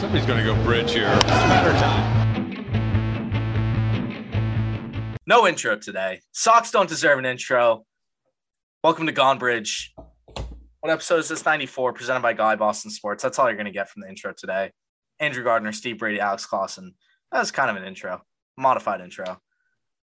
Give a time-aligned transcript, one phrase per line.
[0.00, 1.10] Somebody's going to go bridge here.
[1.12, 2.32] It's matter time.
[5.26, 6.22] No intro today.
[6.32, 7.84] Sox don't deserve an intro.
[8.82, 9.92] Welcome to Gone Bridge.
[10.80, 11.44] What episode is this?
[11.44, 13.22] 94, presented by Guy Boston Sports.
[13.22, 14.70] That's all you're going to get from the intro today.
[15.18, 16.94] Andrew Gardner, Steve Brady, Alex Clausen.
[17.30, 18.22] That was kind of an intro,
[18.56, 19.38] modified intro.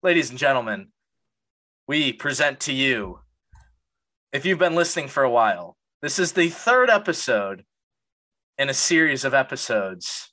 [0.03, 0.93] Ladies and gentlemen,
[1.87, 3.19] we present to you,
[4.33, 7.67] if you've been listening for a while, this is the third episode
[8.59, 10.33] in a series of episodes.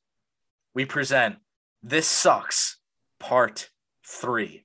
[0.76, 1.38] We present
[1.82, 2.78] This Sucks,
[3.20, 3.70] Part
[4.06, 4.64] 3.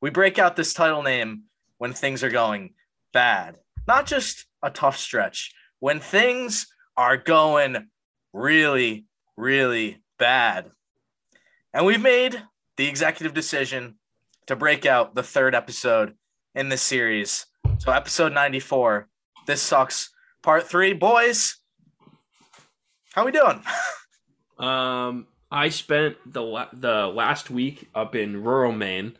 [0.00, 1.44] We break out this title name
[1.78, 2.74] when things are going
[3.12, 3.56] bad,
[3.88, 7.88] not just a tough stretch, when things are going
[8.32, 9.06] really,
[9.36, 10.70] really bad.
[11.74, 12.40] And we've made
[12.76, 13.96] the executive decision
[14.46, 16.14] to break out the third episode
[16.54, 17.46] in this series.
[17.78, 19.08] So, episode 94,
[19.46, 20.10] This Sucks,
[20.42, 20.92] Part 3.
[20.92, 21.61] Boys,
[23.12, 23.62] how we doing?
[24.58, 29.16] Um, I spent the la- the last week up in rural Maine,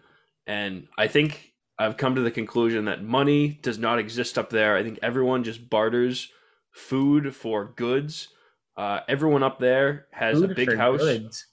[0.46, 4.76] and I think I've come to the conclusion that money does not exist up there.
[4.76, 6.30] I think everyone just barters
[6.70, 8.28] food for goods.
[8.76, 11.00] Uh, everyone up there has a big house.
[11.00, 11.46] goods.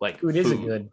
[0.00, 0.90] Like Food isn't good.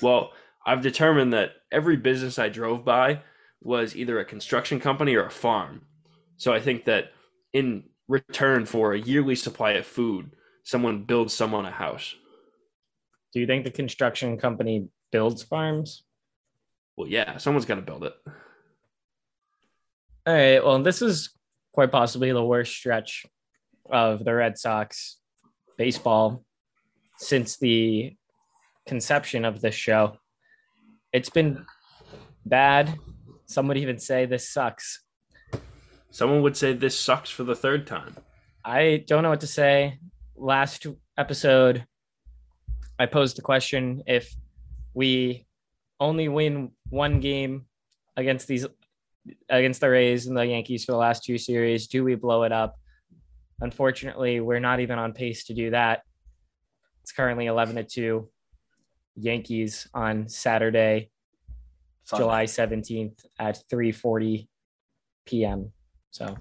[0.00, 0.30] Well,
[0.64, 3.22] I've determined that every business I drove by
[3.60, 5.82] was either a construction company or a farm.
[6.36, 7.12] So I think that
[7.52, 10.32] in return for a yearly supply of food,
[10.64, 12.14] someone builds someone a house.
[13.32, 16.04] Do you think the construction company builds farms?
[16.96, 18.14] Well, yeah, someone's got to build it.
[20.26, 20.64] All right.
[20.64, 21.30] Well, this is
[21.72, 23.26] quite possibly the worst stretch
[23.90, 25.18] of the Red Sox
[25.76, 26.44] baseball
[27.18, 28.14] since the
[28.86, 30.16] conception of this show.
[31.12, 31.64] It's been
[32.44, 32.98] bad.
[33.46, 35.02] Some would even say this sucks.
[36.12, 38.14] Someone would say this sucks for the third time.
[38.62, 39.98] I don't know what to say.
[40.36, 41.86] Last episode,
[42.98, 44.34] I posed the question if
[44.92, 45.46] we
[45.98, 47.64] only win one game
[48.14, 48.66] against these
[49.48, 52.52] against the Rays and the Yankees for the last two series, do we blow it
[52.52, 52.76] up?
[53.62, 56.02] Unfortunately, we're not even on pace to do that.
[57.02, 58.28] It's currently 11 to 2
[59.16, 61.10] Yankees on Saturday,
[62.04, 62.22] Sunday.
[62.22, 64.46] July 17th at 3:40
[65.24, 65.72] p.m.
[66.12, 66.36] So,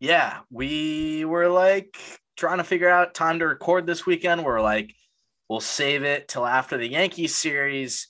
[0.00, 1.98] yeah, we were like
[2.36, 4.42] trying to figure out time to record this weekend.
[4.42, 4.94] We're like,
[5.48, 8.08] we'll save it till after the Yankees series.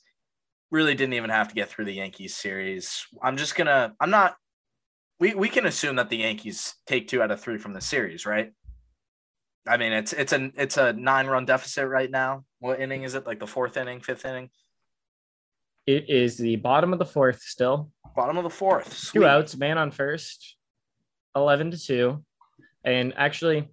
[0.70, 3.04] Really didn't even have to get through the Yankees series.
[3.20, 3.94] I'm just gonna.
[4.00, 4.36] I'm not.
[5.18, 8.24] We we can assume that the Yankees take two out of three from the series,
[8.24, 8.52] right?
[9.66, 12.44] I mean, it's it's a it's a nine run deficit right now.
[12.60, 13.26] What inning is it?
[13.26, 14.50] Like the fourth inning, fifth inning,
[15.86, 17.90] it is the bottom of the fourth still.
[18.14, 19.10] Bottom of the fourth.
[19.12, 20.56] two outs, man on first,
[21.34, 22.24] 11 to 2.
[22.84, 23.68] And actually,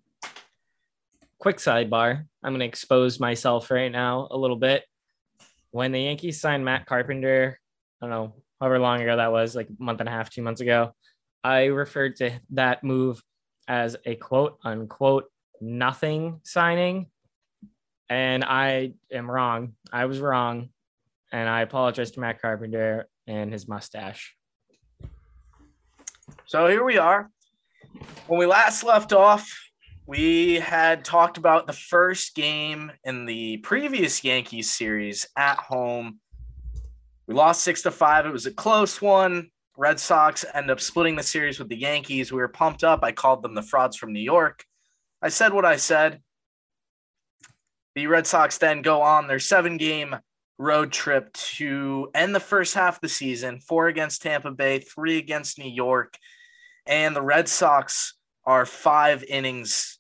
[1.39, 4.83] quick sidebar I'm going to expose myself right now a little bit.
[5.72, 7.59] When the Yankees signed Matt Carpenter,
[8.01, 10.41] I don't know, however long ago that was, like a month and a half, two
[10.41, 10.94] months ago,
[11.44, 13.22] I referred to that move
[13.67, 15.25] as a quote unquote
[15.61, 17.07] nothing signing.
[18.09, 19.73] And I am wrong.
[19.91, 20.69] I was wrong.
[21.31, 24.35] And I apologize to Matt Carpenter and his mustache.
[26.45, 27.29] So here we are.
[28.28, 29.50] When we last left off,
[30.07, 36.19] we had talked about the first game in the previous Yankees series at home.
[37.28, 38.25] We lost six to five.
[38.25, 39.51] It was a close one.
[39.78, 42.31] Red Sox end up splitting the series with the Yankees.
[42.31, 43.03] We were pumped up.
[43.03, 44.66] I called them the frauds from New York.
[45.22, 46.22] I said what I said.
[47.96, 50.16] The Red Sox then go on their seven game
[50.59, 55.18] road trip to end the first half of the season four against Tampa Bay, three
[55.18, 56.16] against New York.
[56.86, 58.16] And the Red Sox
[58.46, 59.97] are five innings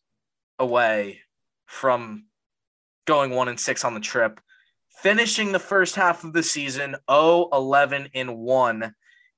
[0.59, 1.21] away
[1.65, 2.25] from
[3.05, 4.39] going one and six on the trip,
[5.01, 8.93] finishing the first half of the season 0 11 in one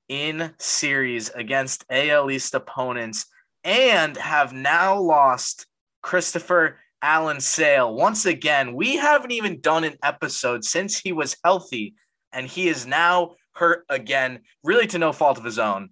[0.08, 3.26] in series against AL East opponents
[3.64, 5.66] and have now lost
[6.02, 7.94] Christopher Allen Sale.
[7.94, 11.94] Once again, we haven't even done an episode since he was healthy,
[12.32, 15.90] and he is now hurt again, really to no fault of his own.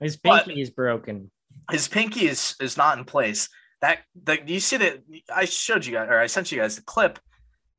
[0.00, 1.30] His But- pinky is broken.
[1.70, 3.48] His pinky is is not in place.
[3.80, 4.98] That the you see that
[5.34, 7.18] I showed you guys or I sent you guys the clip.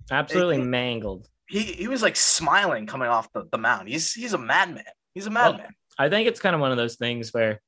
[0.10, 1.28] Absolutely It- mangled.
[1.48, 3.90] He he was like smiling coming off the, the mound.
[3.90, 4.86] He's he's a madman.
[5.14, 5.76] He's a Well, madman.
[6.00, 7.60] I think it's kind of one of those things where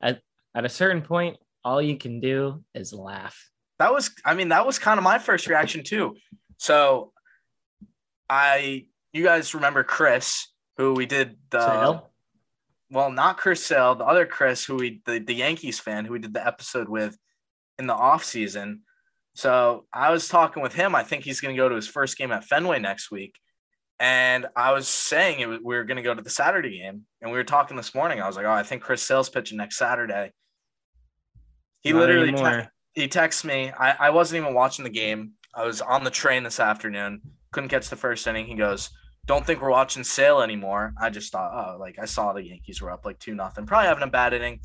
[0.00, 0.20] at
[0.54, 3.50] at a certain point, all you can do is laugh.
[3.78, 6.16] That was I mean that was kind of my first reaction too.
[6.58, 7.12] So
[8.28, 12.10] I you guys remember Chris who we did the Sale?
[12.90, 16.18] well not Chris Sale, the other Chris who we the, the Yankees fan who we
[16.18, 17.16] did the episode with
[17.78, 18.80] in the off season.
[19.34, 20.94] So I was talking with him.
[20.96, 23.36] I think he's going to go to his first game at Fenway next week.
[24.00, 27.02] And I was saying it was, we were going to go to the Saturday game.
[27.20, 28.20] And we were talking this morning.
[28.20, 30.32] I was like, oh, I think Chris Sale's pitching next Saturday.
[31.82, 32.68] He Not literally te-
[32.98, 33.70] he texts me.
[33.78, 35.32] I, I wasn't even watching the game.
[35.54, 37.20] I was on the train this afternoon.
[37.52, 38.46] Couldn't catch the first inning.
[38.46, 38.90] He goes,
[39.26, 42.82] "Don't think we're watching Sale anymore." I just thought, oh, like I saw the Yankees
[42.82, 44.60] were up like two nothing, probably having a bad inning.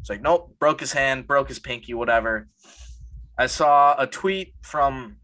[0.00, 2.48] It's like, nope, broke his hand, broke his pinky, whatever.
[3.38, 5.16] I saw a tweet from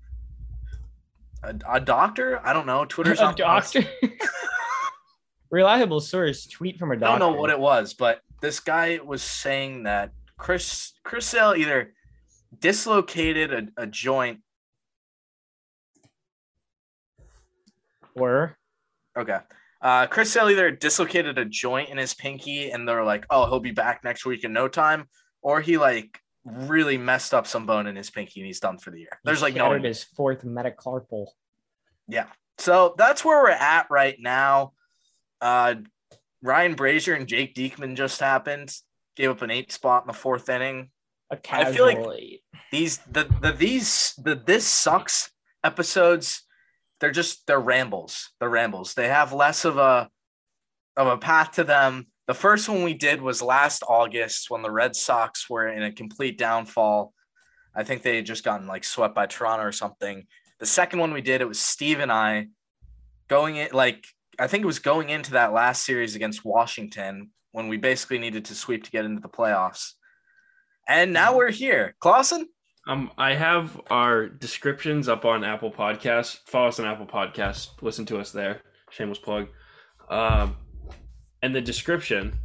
[1.43, 2.41] a, a doctor.
[2.45, 2.85] I don't know.
[2.85, 3.85] Twitter's a doctor.
[5.51, 7.07] Reliable source tweet from a doctor.
[7.07, 11.55] I don't know what it was, but this guy was saying that Chris Chris Sale
[11.57, 11.93] either
[12.57, 14.41] dislocated a, a joint.
[18.19, 18.57] were.
[19.17, 19.39] Okay.
[19.81, 23.61] Uh, Chris Sale either dislocated a joint in his pinky and they're like, oh, he'll
[23.61, 25.07] be back next week in no time,
[25.41, 28.91] or he like really messed up some bone in his pinky and he's done for
[28.91, 29.21] the year.
[29.25, 29.79] There's like no.
[29.79, 31.27] his fourth metacarpal.
[32.09, 32.27] Yeah.
[32.59, 34.73] So that's where we're at right now.
[35.41, 35.77] Uh,
[36.43, 38.75] Ryan Brasier and Jake Diekman just happened.
[39.17, 40.91] Gave up an eight spot in the fourth inning.
[41.31, 42.43] A I casual feel like- eight.
[42.73, 45.31] these the the these the this sucks
[45.65, 46.43] episodes
[47.01, 48.31] they're just they're rambles.
[48.41, 48.95] They're rambles.
[48.95, 50.09] They have less of a
[50.97, 52.09] of a path to them.
[52.27, 55.93] The first one we did was last august when the red sox were in a
[55.93, 57.13] complete downfall.
[57.75, 60.27] I think they had just gotten like swept by toronto or something.
[60.59, 62.49] The second one we did it was steve and i
[63.29, 64.05] going in like
[64.41, 68.45] i think it was going into that last series against washington when we basically needed
[68.47, 69.93] to sweep to get into the playoffs
[70.89, 72.49] and now we're here clausen
[72.87, 76.39] Um, I have our descriptions up on Apple Podcasts.
[76.47, 77.69] Follow us on Apple Podcasts.
[77.83, 78.63] Listen to us there.
[78.91, 79.49] Shameless plug.
[80.11, 80.57] Um,
[81.43, 82.39] and the description.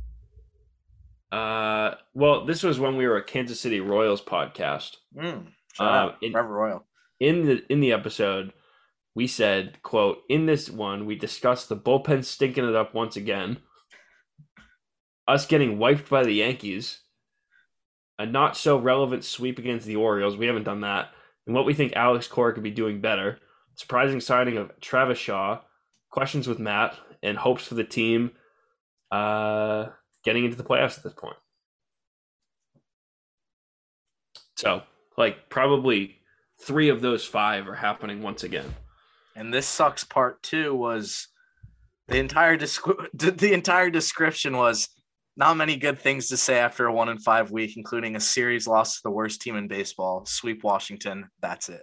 [1.31, 4.97] Uh, well, this was when we were a Kansas City Royals podcast.
[5.17, 5.47] Mm,
[5.79, 6.85] Uh, in- Trevor Royal.
[7.19, 8.51] in the in the episode
[9.15, 13.57] we said quote in this one we discussed the bullpen stinking it up once again
[15.27, 17.02] us getting wiped by the yankees
[18.19, 20.37] a not so relevant sweep against the orioles.
[20.37, 21.09] We haven't done that.
[21.45, 23.39] And what we think alex cora could be doing better.
[23.75, 25.61] Surprising signing of travis shaw
[26.09, 28.31] questions with matt and hopes for the team
[29.11, 29.87] uh
[30.23, 31.37] getting into the playoffs at this point.
[34.55, 34.83] So
[35.17, 36.17] like probably
[36.61, 38.73] three of those five are happening once again.
[39.35, 41.27] And this sucks part two was
[42.07, 44.89] the entire descri- the entire description was
[45.35, 48.67] not many good things to say after a one in five week, including a series
[48.67, 51.29] loss to the worst team in baseball, sweep Washington.
[51.41, 51.81] That's it.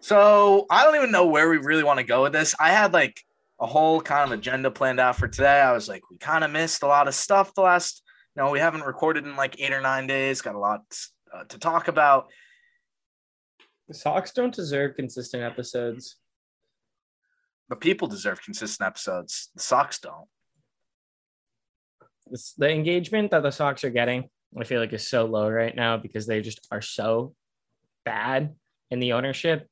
[0.00, 2.54] So I don't even know where we really want to go with this.
[2.60, 3.18] I had like
[3.58, 5.62] a whole kind of agenda planned out for today.
[5.62, 8.02] I was like, we kind of missed a lot of stuff the last,
[8.36, 10.82] you know, we haven't recorded in like eight or nine days, got a lot
[11.32, 12.26] uh, to talk about.
[13.88, 16.16] The Sox don't deserve consistent episodes.
[17.68, 19.50] The people deserve consistent episodes.
[19.54, 20.26] The Sox don't.
[22.30, 24.28] It's the engagement that the Sox are getting,
[24.58, 27.34] I feel like is so low right now because they just are so
[28.04, 28.54] bad.
[28.90, 29.68] And the ownership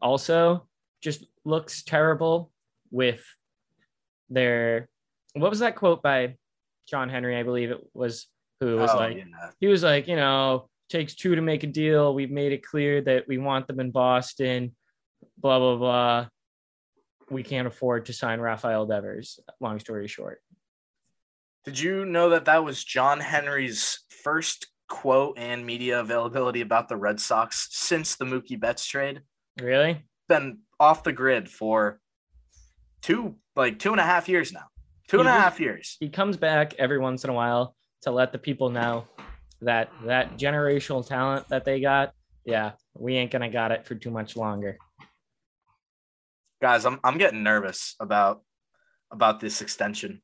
[0.00, 0.66] also
[1.02, 2.50] just looks terrible
[2.90, 3.22] with
[4.30, 4.88] their
[5.34, 6.36] what was that quote by
[6.88, 8.26] John Henry, I believe it was,
[8.60, 9.50] who was Oh, like yeah.
[9.60, 12.14] he was like, you know, takes two to make a deal.
[12.14, 14.76] We've made it clear that we want them in Boston,
[15.38, 16.26] blah, blah, blah.
[17.34, 19.40] We can't afford to sign Rafael Devers.
[19.60, 20.40] Long story short.
[21.64, 26.96] Did you know that that was John Henry's first quote and media availability about the
[26.96, 29.22] Red Sox since the Mookie Betts trade?
[29.60, 30.04] Really?
[30.28, 31.98] Been off the grid for
[33.02, 34.66] two, like two and a half years now.
[35.08, 35.96] Two and a He was- half years.
[35.98, 39.08] He comes back every once in a while to let the people know
[39.60, 42.14] that that generational talent that they got,
[42.44, 44.78] yeah, we ain't gonna got it for too much longer.
[46.64, 48.40] Guys, I'm I'm getting nervous about
[49.10, 50.22] about this extension.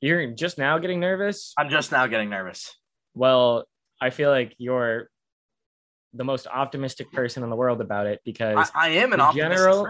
[0.00, 1.52] You're just now getting nervous.
[1.58, 2.74] I'm just now getting nervous.
[3.12, 3.66] Well,
[4.00, 5.10] I feel like you're
[6.14, 9.84] the most optimistic person in the world about it because I, I am an general-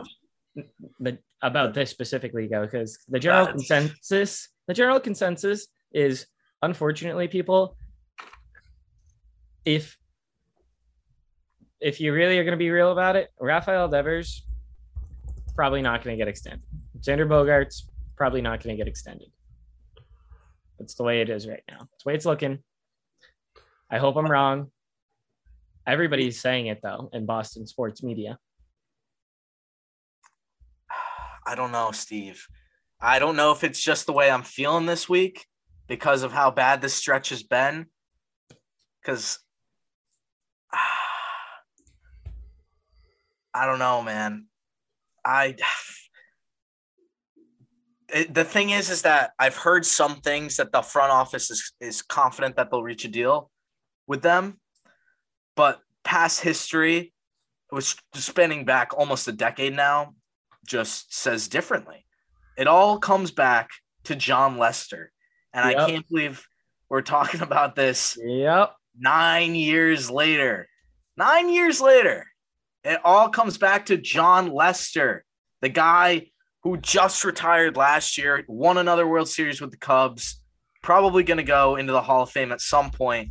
[0.56, 0.68] person.
[0.98, 6.26] the about this specifically go because the general That's- consensus the general consensus is
[6.62, 7.76] unfortunately people
[9.64, 9.96] if
[11.80, 14.44] if you really are going to be real about it Rafael Devers
[15.60, 16.62] probably not going to get extended
[17.00, 17.82] Xander Bogaerts
[18.16, 19.28] probably not going to get extended
[20.78, 22.60] that's the way it is right now that's the way it's looking
[23.90, 24.70] I hope I'm wrong
[25.86, 28.38] everybody's saying it though in Boston sports media
[31.46, 32.46] I don't know, Steve.
[33.00, 35.46] I don't know if it's just the way I'm feeling this week
[35.88, 37.86] because of how bad this stretch has been.
[39.02, 39.38] because
[43.54, 44.46] I don't know, man.
[45.30, 45.54] I
[48.34, 52.02] the thing is, is that I've heard some things that the front office is is
[52.02, 53.50] confident that they'll reach a deal
[54.08, 54.58] with them,
[55.54, 57.12] but past history,
[57.70, 60.14] was spanning back almost a decade now,
[60.66, 62.04] just says differently.
[62.58, 63.70] It all comes back
[64.04, 65.12] to Jon Lester,
[65.54, 65.78] and Yep.
[65.78, 66.44] I can't believe
[66.88, 68.74] we're talking about this Yep.
[68.98, 70.68] nine years later.
[71.16, 72.26] Nine years later,
[72.84, 75.24] it all comes back to Jon Lester,
[75.60, 76.30] the guy
[76.62, 80.40] who just retired last year, won another World Series with the Cubs,
[80.82, 83.30] probably going to go into the Hall of Fame at some point.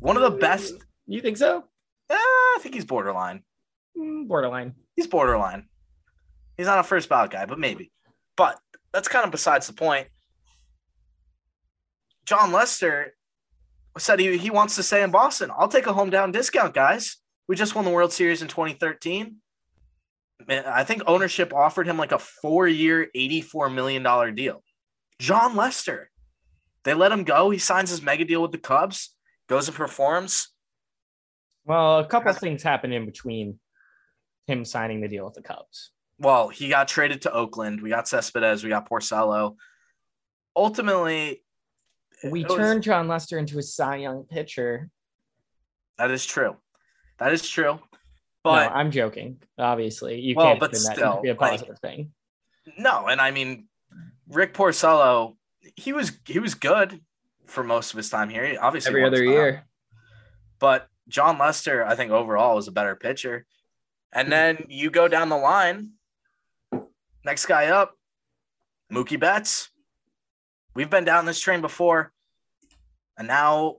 [0.00, 0.74] One of the best.
[1.06, 1.64] You think so?
[2.10, 3.42] eh, I think he's borderline.
[3.96, 4.74] Mm, Borderline.
[4.94, 5.66] He's borderline.
[6.56, 7.90] He's not a first ballot guy, but maybe.
[8.36, 8.58] But
[8.92, 10.08] that's kind of besides the point.
[12.24, 13.14] Jon Lester
[13.98, 15.50] said he, he wants to stay in Boston.
[15.56, 17.16] I'll take a home hometown discount, guys.
[17.48, 19.36] We just won the World Series in 2013.
[20.48, 24.62] Man, I think ownership offered him like a four year, $84 million deal.
[25.18, 26.10] Jon Lester.
[26.84, 27.50] They let him go.
[27.50, 29.14] He signs his mega deal with the Cubs,
[29.48, 30.48] goes and performs.
[31.64, 33.58] Well, a couple things happened in between
[34.46, 35.90] him signing the deal with the Cubs.
[36.18, 37.80] well, he got traded to Oakland.
[37.82, 38.62] We got Cespedes.
[38.62, 39.56] We got Porcello.
[40.54, 41.42] Ultimately,
[42.30, 44.88] We was- turned Jon Lester into a Cy Young pitcher.
[45.98, 46.56] that is true.
[47.18, 47.80] That is true.
[48.42, 49.40] But But I'm joking.
[49.58, 52.12] Obviously, you Well, can't but still, be a like- positive thing.
[52.78, 53.68] no, and I mean,
[54.28, 55.36] Rick Porcello,
[55.76, 57.00] he was he was good
[57.46, 58.44] for most of his time here.
[58.46, 59.66] He obviously, Every other year.
[60.58, 63.46] But Jon Lester, I think overall was a better pitcher.
[64.12, 65.92] And then you go down the line.
[67.24, 67.94] Next guy up,
[68.92, 69.70] Mookie Betts.
[70.74, 72.12] We've been down this train before.
[73.18, 73.76] And now,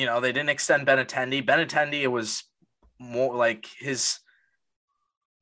[0.00, 1.44] you know, they didn't extend Benintendi.
[1.44, 2.44] Benintendi, it was
[2.98, 4.18] more like his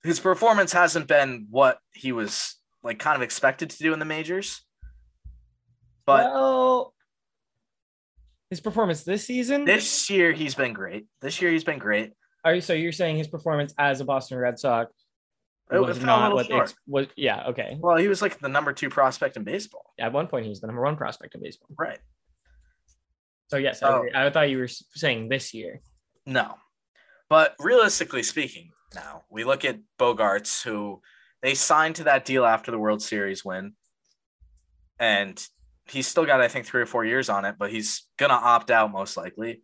[0.03, 4.05] his performance hasn't been what he was like kind of expected to do in the
[4.05, 4.63] majors.
[6.07, 6.95] But well,
[8.51, 9.65] his performance this season.
[9.65, 11.07] this year he's been great.
[11.21, 12.13] This year he's been great.
[12.45, 14.91] Are you so you're saying his performance as a Boston Red Sox
[15.71, 16.63] It- was not what short.
[16.63, 17.07] ex- was?
[17.17, 17.77] Yeah, okay.
[17.79, 19.93] Well, he was like the number two prospect in baseball.
[19.99, 21.69] At one point, he was the number one prospect in baseball.
[21.79, 21.99] Right.
[23.49, 24.07] So yes, I, Oh.
[24.15, 25.81] I thought you were saying this year.
[26.27, 26.57] No.
[27.29, 31.01] But realistically speaking, now we look at Bogaerts, who
[31.43, 33.75] they signed to that deal after the World Series win.
[34.99, 35.43] And
[35.87, 38.37] he's still got, I think, three or four years on it, but he's going to
[38.37, 39.63] opt out most likely.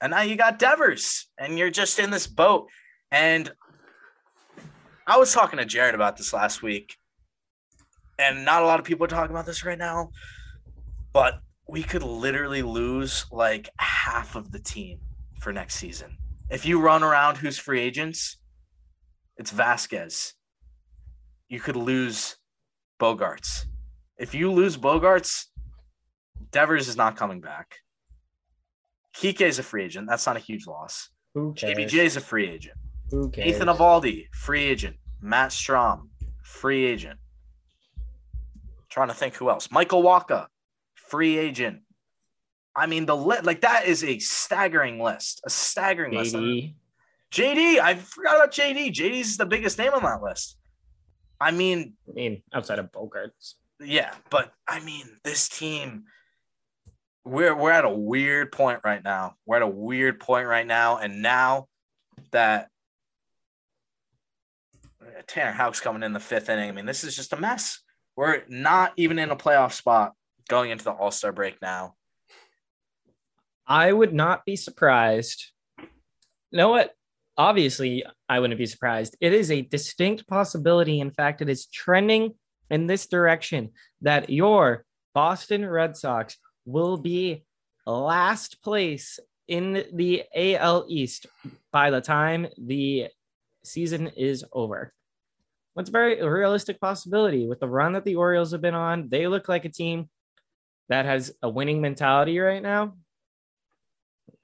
[0.00, 2.68] And now you got Devers, and you're just in this boat.
[3.10, 3.50] And
[5.06, 6.96] I was talking to Jared about this last week,
[8.18, 10.10] and not a lot of people are talking about this right now,
[11.12, 15.00] but we could literally lose like half of the team
[15.40, 16.16] for next season.
[16.48, 18.38] If you run around who's free agents,
[19.36, 20.32] it's Vazquez.
[21.48, 22.36] You could lose
[23.00, 23.66] Bogaerts.
[24.16, 25.46] If you lose Bogaerts,
[26.52, 27.76] Devers is not coming back.
[29.16, 30.06] Kike is a free agent.
[30.08, 31.10] That's not a huge loss.
[31.54, 32.76] JBJ is a free agent.
[33.46, 34.96] Nathan Eovaldi, free agent.
[35.20, 36.08] Matt Strahm,
[36.42, 37.18] free agent.
[38.88, 39.70] trying to think who else.
[39.70, 40.46] Michael Wacha,
[41.08, 41.80] free agent.
[42.74, 45.40] I mean, the li- like that is a staggering list.
[45.46, 46.34] A staggering list.
[46.34, 46.74] JD.
[47.32, 48.92] JD, I forgot about JD.
[48.92, 50.58] JD's the biggest name on that list.
[51.40, 53.54] I mean, I mean, outside of Bogaerts.
[53.80, 56.04] yeah, but I mean, this team,
[57.24, 59.34] we're we're at a weird point right now.
[59.44, 61.68] We're at a weird point right now, and now
[62.30, 62.68] that
[65.26, 67.80] Tanner Houck's coming in the fifth inning, I mean, this is just a mess.
[68.16, 70.12] We're not even in a playoff spot
[70.48, 71.94] going into the All Star break now.
[73.66, 75.46] I would not be surprised.
[75.78, 76.92] You know what?
[77.36, 79.16] Obviously, I wouldn't be surprised.
[79.20, 81.00] It is a distinct possibility.
[81.00, 82.34] In fact, it is trending
[82.70, 83.70] in this direction
[84.02, 84.84] that your
[85.14, 87.44] Boston Red Sox will be
[87.86, 91.26] last place in the AL East
[91.72, 93.08] by the time the
[93.64, 94.92] season is over.
[95.74, 99.08] That's a very realistic possibility with the run that the Orioles have been on.
[99.10, 100.08] They look like a team
[100.88, 102.94] that has a winning mentality right now.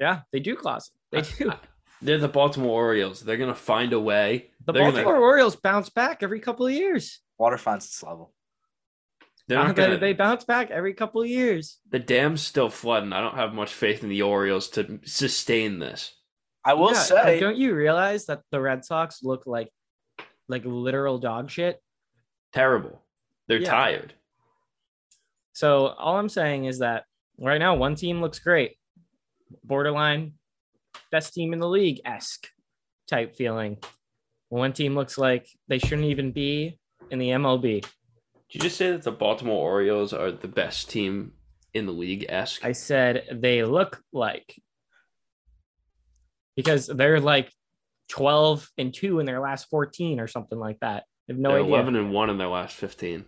[0.00, 0.94] Yeah, they do, Clausen.
[1.10, 1.52] They do.
[2.00, 3.20] They're the Baltimore Orioles.
[3.20, 4.50] They're gonna find a way.
[4.66, 7.20] The They're gonna- Baltimore Orioles bounce back every couple of years.
[7.38, 8.34] Water finds its level.
[9.48, 9.98] They're not gonna.
[9.98, 11.78] they bounce back every couple of years.
[11.90, 13.12] the dam's still flooding.
[13.12, 16.14] I don't have much faith in the Orioles to sustain this.
[16.64, 19.68] I will Yeah, say, don't you realize that the Red Sox look like
[20.48, 21.80] like literal dog shit?
[22.52, 23.00] Terrible.
[23.48, 23.70] They're Yeah.
[23.70, 24.14] tired.
[25.52, 27.04] So all I'm saying is that
[27.38, 28.76] right now one team looks great.
[29.64, 30.32] borderline
[31.10, 32.48] best team in the league esque
[33.06, 33.76] type feeling.
[34.48, 36.78] One team looks like they shouldn't even be
[37.10, 37.82] in the MLB.
[37.82, 37.88] Did
[38.50, 41.32] you just say that the Baltimore Orioles are the best team
[41.74, 42.26] in the league?
[42.28, 42.64] Esque.
[42.64, 44.54] I said they look like
[46.56, 47.50] because they're like
[48.08, 51.04] 12 and 2 in their last 14 or something like that.
[51.28, 51.74] I have no They're idea.
[51.74, 53.24] eleven and one in their last fifteen.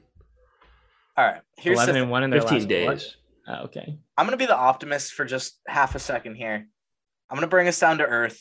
[1.17, 1.41] All right.
[1.57, 3.17] Here's 11 and 1 in their 15 last days.
[3.47, 3.99] Oh, okay.
[4.17, 6.67] I'm gonna be the optimist for just half a second here.
[7.31, 8.41] I'm gonna bring us down to earth.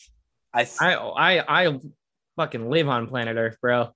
[0.54, 1.80] I th- I I I
[2.36, 3.90] fucking live on planet Earth, bro.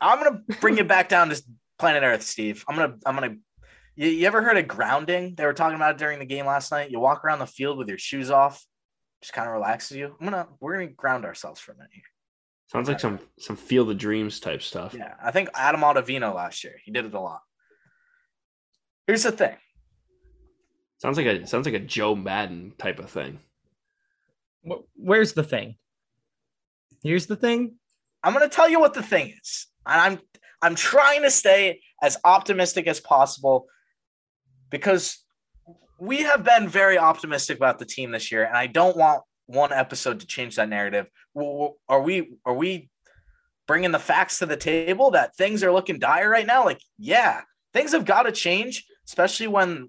[0.00, 1.42] I'm gonna bring you back down to
[1.78, 2.64] planet Earth, Steve.
[2.68, 3.36] I'm gonna I'm gonna.
[3.96, 5.34] You, you ever heard of grounding?
[5.36, 6.90] They were talking about it during the game last night.
[6.90, 8.64] You walk around the field with your shoes off,
[9.20, 10.16] just kind of relaxes you.
[10.18, 12.02] I'm gonna we're gonna ground ourselves for a minute here.
[12.72, 14.94] Sounds like some some Field of Dreams type stuff.
[14.94, 17.40] Yeah, I think Adam Ottavino last year he did it a lot.
[19.10, 19.56] Here's the thing.
[20.98, 23.40] Sounds like a sounds like a Joe Maddon type of thing.
[24.94, 25.74] Where's the thing?
[27.02, 27.74] Here's the thing.
[28.22, 30.20] I'm gonna tell you what the thing is, and I'm
[30.62, 33.66] I'm trying to stay as optimistic as possible
[34.70, 35.18] because
[35.98, 39.72] we have been very optimistic about the team this year, and I don't want one
[39.72, 41.08] episode to change that narrative.
[41.34, 42.90] W- w- Are we are we
[43.66, 46.64] bringing the facts to the table that things are looking dire right now?
[46.64, 47.40] Like, yeah,
[47.72, 49.88] things have got to change, especially when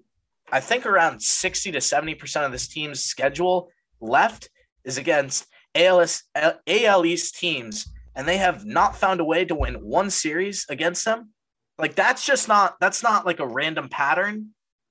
[0.50, 4.50] I think around 60 to 70 percent of this team's schedule left
[4.84, 7.86] is against ALS, AL East teams,
[8.16, 11.30] and they have not found a way to win one series against them.
[11.78, 14.48] Like that's just not that's not like a random pattern.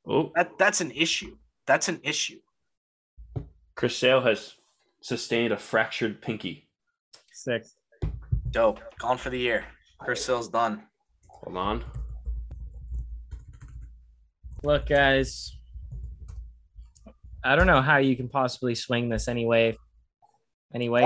[0.08, 1.36] Oh, That that's an issue.
[1.68, 2.40] That's an issue.
[3.76, 4.56] Chris Sale has
[5.02, 6.70] sustained a fractured pinky.
[7.34, 7.76] Six.
[8.52, 8.80] Dope.
[8.98, 9.66] Gone for the year.
[10.00, 10.84] Chris Sale's done.
[11.28, 11.84] Hold on.
[14.64, 15.58] Look, guys.
[17.44, 19.78] I don't know how you can possibly swing this anyway.
[20.74, 21.02] Anyway.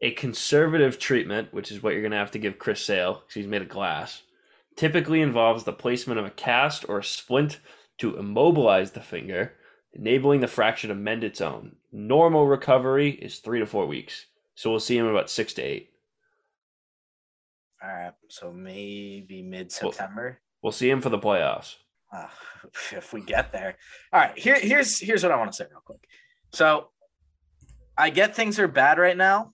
[0.00, 3.34] A conservative treatment, which is what you're going to have to give Chris Sale because
[3.34, 4.22] he's made of glass,
[4.76, 7.58] typically involves the placement of a cast or a splint
[7.98, 9.54] to immobilize the finger,
[9.92, 11.74] enabling the fracture to mend its own.
[11.90, 14.26] Normal recovery is three to four weeks.
[14.54, 15.90] So we'll see him in about six to eight.
[17.82, 18.12] All right.
[18.28, 20.40] So maybe mid September.
[20.62, 21.76] We'll see him for the playoffs.
[22.12, 22.26] Uh,
[22.92, 23.76] if we get there.
[24.12, 24.36] All right.
[24.38, 26.00] Here, here's here's what I want to say real quick.
[26.52, 26.88] So
[27.96, 29.52] I get things are bad right now.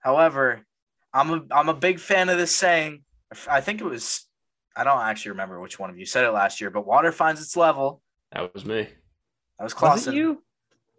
[0.00, 0.66] However,
[1.12, 3.02] I'm a I'm a big fan of this saying.
[3.48, 4.26] I think it was
[4.78, 7.40] I don't actually remember which one of you said it last year, but water finds
[7.42, 8.00] its level.
[8.32, 8.82] That was me.
[8.82, 10.14] That was was Clausen.
[10.14, 10.42] it you?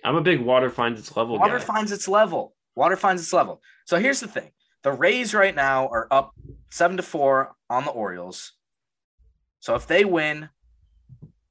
[0.04, 1.64] I'm a big water finds its level Water guy.
[1.64, 2.56] finds its level.
[2.76, 3.62] Water finds its level.
[3.86, 4.52] So here's the thing:
[4.84, 6.34] the Rays right now are up
[6.70, 8.54] seven to four on the Orioles.
[9.60, 10.50] So if they win,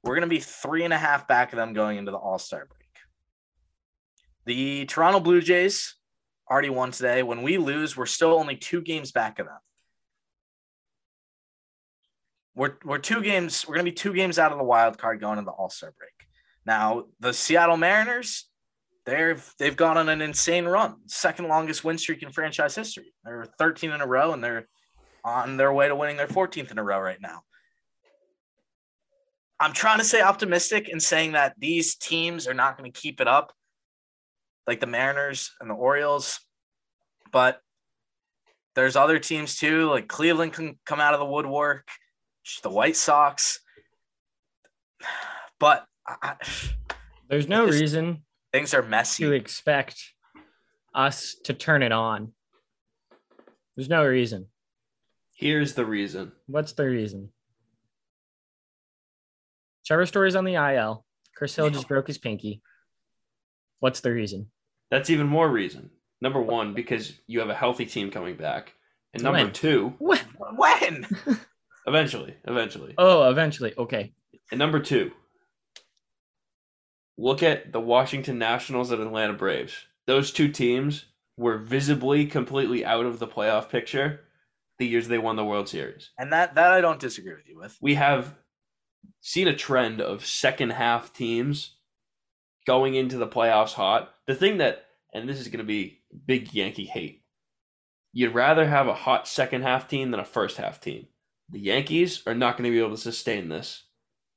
[0.03, 2.39] we're going to be three and a half back of them going into the All
[2.39, 2.79] Star break.
[4.45, 5.95] The Toronto Blue Jays
[6.49, 7.21] already won today.
[7.21, 9.59] When we lose, we're still only two games back of them.
[12.55, 13.65] We're, we're two games.
[13.67, 15.69] We're going to be two games out of the wild card going into the All
[15.69, 16.11] Star break.
[16.65, 18.48] Now the Seattle Mariners,
[19.05, 23.13] they've they've gone on an insane run, second longest win streak in franchise history.
[23.23, 24.67] They're 13 in a row, and they're
[25.23, 27.41] on their way to winning their 14th in a row right now.
[29.59, 33.19] I'm trying to stay optimistic in saying that these teams are not going to keep
[33.19, 33.53] it up,
[34.65, 36.39] like the Mariners and the Orioles,
[37.31, 37.59] but
[38.75, 41.89] there's other teams too, like Cleveland can come out of the woodwork,
[42.63, 43.59] the White Sox,
[45.59, 46.35] but I,
[47.27, 49.23] There's no reason things are messy.
[49.23, 49.99] to expect
[50.93, 52.33] us to turn it on.
[53.75, 54.47] There's no reason.
[55.35, 56.31] Here's the reason.
[56.47, 57.29] What's the reason?
[59.85, 61.05] Trevor Story's on the IL.
[61.35, 62.61] Chris Hill just broke his pinky.
[63.79, 64.47] What's the reason?
[64.91, 65.89] That's even more reason.
[66.21, 68.73] Number one, because you have a healthy team coming back.
[69.13, 69.53] And number When?
[69.53, 70.21] two, What?
[70.55, 71.07] When?
[71.87, 72.93] eventually, eventually.
[72.97, 73.73] Oh, eventually.
[73.77, 74.13] Okay.
[74.51, 75.11] And number two,
[77.19, 79.73] look at the Washington Nationals and Atlanta Braves.
[80.07, 81.05] Those two teams
[81.37, 84.21] were visibly completely out of the playoff picture
[84.77, 86.11] the years they won the World Series.
[86.17, 87.77] And that that I don't disagree with you with.
[87.81, 88.35] We have
[89.21, 91.75] seen a trend of second half teams
[92.65, 94.13] going into the playoffs hot.
[94.25, 97.23] The thing that, and this is going to be big Yankee hate,
[98.13, 101.07] you'd rather have a hot second half team than a first half team.
[101.49, 103.83] The Yankees are not going to be able to sustain this.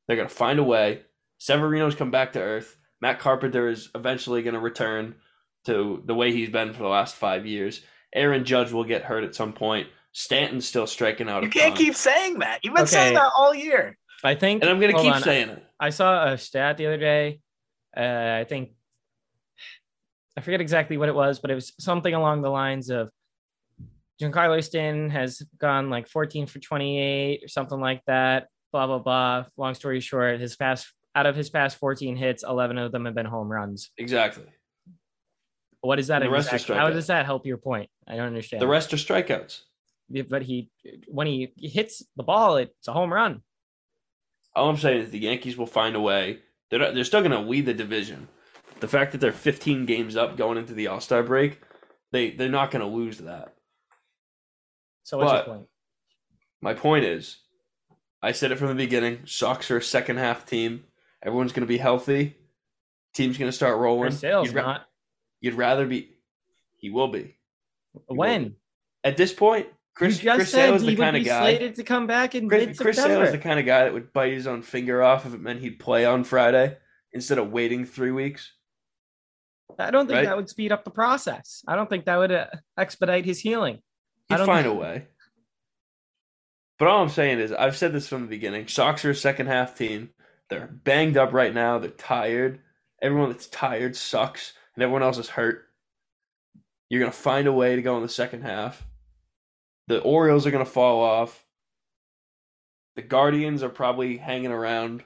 [0.06, 1.02] They're going to find a way.
[1.46, 2.76] Severino's come back to earth.
[3.00, 5.16] Matt Carpenter is eventually going to return
[5.64, 7.80] to the way he's been for the last five years.
[8.14, 9.88] Aaron Judge will get hurt at some point.
[10.12, 11.42] Stanton's still striking out.
[11.42, 11.84] You a can't ton.
[11.84, 12.60] keep saying that.
[12.62, 12.92] You've been Okay.
[12.92, 13.98] saying that all year.
[14.22, 14.62] I think.
[14.62, 15.20] and I'm going to keep on.
[15.20, 15.64] saying it.
[15.80, 17.40] I saw a stat the other day.
[17.96, 18.70] Uh, I think
[20.36, 23.10] I forget exactly what it was, but it was something along the lines of
[24.20, 28.46] Giancarlo Stanton has gone like 14 for 28 or something like that.
[28.70, 29.44] Blah blah blah.
[29.56, 33.14] Long story short, his past out of his past 14 hits, 11 of them have
[33.14, 33.90] been home runs.
[33.98, 34.44] Exactly.
[35.80, 36.28] What is that?
[36.30, 37.90] Rest How does that help your point?
[38.06, 38.62] I don't understand.
[38.62, 39.60] The rest are strikeouts.
[40.28, 40.70] But he
[41.08, 43.42] when he hits the ball, it's a home run.
[44.54, 46.40] All I'm saying is the Yankees will find a way.
[46.70, 48.28] They're not, they're still going to lead the division.
[48.80, 51.60] The fact that they're 15 games up going into the All Star break,
[52.12, 53.54] they they're not going to lose that.
[55.02, 55.68] So what's But- your point?
[56.60, 57.38] My point is,
[58.22, 59.22] I said it from the beginning.
[59.26, 60.84] Sox are a second half team.
[61.24, 62.36] Everyone's going to be healthy.
[63.14, 64.10] Team's going to start rolling.
[64.10, 64.86] Chris Sale's you'd, ra- not.
[65.40, 66.16] you'd rather be.
[66.78, 67.36] He will be.
[68.06, 68.56] When
[69.04, 71.40] At this point, Chris, Chris said Sale is he the would kind of be guy.
[71.42, 74.12] slated to come back in Chris, Chris Sale is the kind of guy that would
[74.12, 76.76] bite his own finger off if it meant he'd play on Friday
[77.12, 78.52] instead of waiting three weeks.
[79.78, 80.24] I don't think right?
[80.26, 81.62] that would speed up the process.
[81.68, 82.46] I don't think that would uh,
[82.78, 83.80] expedite his healing.
[84.30, 85.06] I He'd don't find think- a way.
[86.78, 88.66] But all I'm saying is, I've said this from the beginning.
[88.66, 90.10] Sox are a second half team.
[90.52, 91.78] They're banged up right now.
[91.78, 92.60] They're tired.
[93.00, 95.68] Everyone that's tired sucks, and everyone else is hurt.
[96.88, 98.86] You're gonna find a way to go in the second half.
[99.88, 101.44] The Orioles are gonna fall off.
[102.96, 105.02] The Guardians are probably hanging around.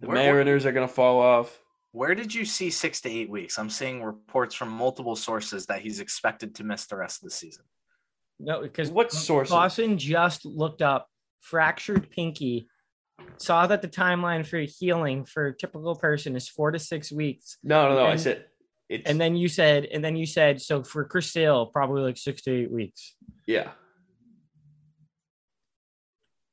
[0.00, 1.58] The Where- where- Mariners are gonna fall off.
[1.92, 3.58] Where did you see six to eight weeks?
[3.58, 7.34] I'm seeing reports from multiple sources that he's expected to miss the rest of the
[7.34, 7.64] season.
[8.38, 9.48] No, because What source?
[9.50, 12.68] Dawson just looked up fractured pinky,
[13.38, 17.56] saw that the timeline for healing for a typical person is four to six weeks,
[17.62, 18.06] No, no, no.
[18.06, 18.46] I said
[18.88, 22.16] it's and then you said, and then you said, so for Chris Sale, probably like
[22.16, 23.14] six to eight weeks.
[23.46, 23.70] yeah.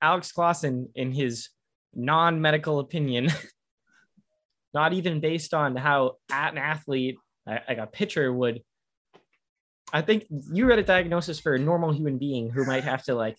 [0.01, 1.49] Alex Clausen, in his
[1.95, 3.29] non-medical opinion,
[4.73, 8.61] not even based on how an athlete, like a pitcher, would.
[9.91, 13.15] I think you read a diagnosis for a normal human being who might have to
[13.15, 13.37] like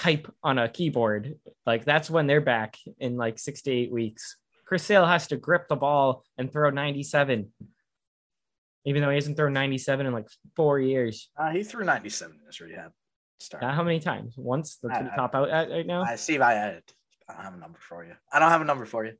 [0.00, 1.38] type on a keyboard.
[1.64, 4.36] Like that's when they're back in like six to eight weeks.
[4.64, 7.52] Chris Sale has to grip the ball and throw 97,
[8.84, 11.30] even though he hasn't thrown 97 in like four years.
[11.38, 12.92] Uh, he threw 97 in his rehab
[13.38, 13.62] start.
[13.62, 14.34] Not how many times?
[14.36, 14.78] Once.
[14.82, 16.02] That's what top out at right now.
[16.02, 16.80] I Steve, I, I
[17.28, 18.12] I don't have a number for you.
[18.32, 19.12] I don't have a number for you.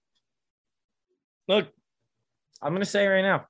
[1.48, 1.68] Look,
[2.62, 3.46] I'm gonna say right now,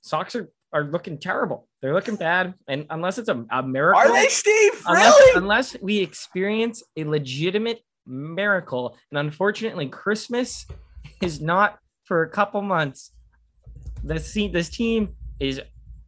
[0.00, 1.68] Sox are, are looking terrible.
[1.80, 4.82] They're looking bad, and unless it's a, a miracle, Are they, Steve?
[4.86, 5.38] unless, Really?
[5.38, 10.66] unless we experience a legitimate miracle, and unfortunately, Christmas
[11.20, 13.12] is not for a couple months.
[14.02, 15.60] This team, this team is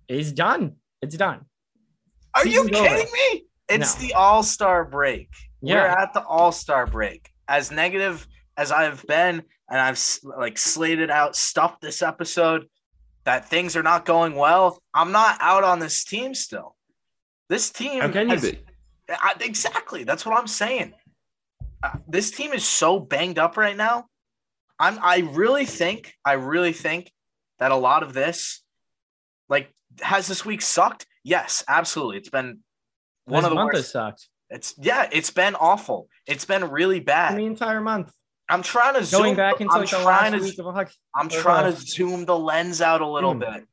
[0.08, 0.76] is done.
[1.02, 1.42] It's done.
[2.34, 2.88] Are you season's over.
[2.88, 3.44] kidding me?
[3.68, 4.06] It's No.
[4.06, 5.28] the All Star break.
[5.60, 7.30] We're at the All Star break.
[7.48, 10.00] As negative as I've been, and I've
[10.38, 12.66] like slated out stuff this episode
[13.24, 14.80] that things are not going well.
[14.92, 16.76] I'm not out on this team still.
[17.48, 18.00] This team.
[18.00, 18.58] How can you has- be?
[19.08, 20.04] I, exactly.
[20.04, 20.94] That's what I'm saying.
[21.82, 24.06] Uh, this team is so banged up right now.
[24.78, 24.98] I'm.
[25.02, 26.14] I really think.
[26.24, 27.12] I really think
[27.58, 28.62] that a lot of this,
[29.48, 31.06] like, has this week sucked?
[31.22, 32.16] Yes, absolutely.
[32.16, 32.60] It's been
[33.26, 33.92] one This of the month has worst.
[33.92, 34.28] sucked.
[34.50, 35.08] It's yeah.
[35.12, 36.08] It's been awful.
[36.26, 37.36] It's been really bad.
[37.36, 38.10] the entire month.
[38.48, 39.36] I'm trying to zoom.
[39.36, 40.44] Back into I'm like the trying last to.
[40.44, 40.94] week of.
[41.14, 43.40] I'm trying to zoom the lens out a little Zoom.
[43.40, 43.64] bit.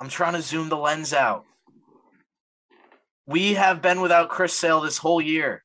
[0.00, 1.44] I'm trying to zoom the lens out.
[3.26, 5.62] We have been without Chris Sale this whole year,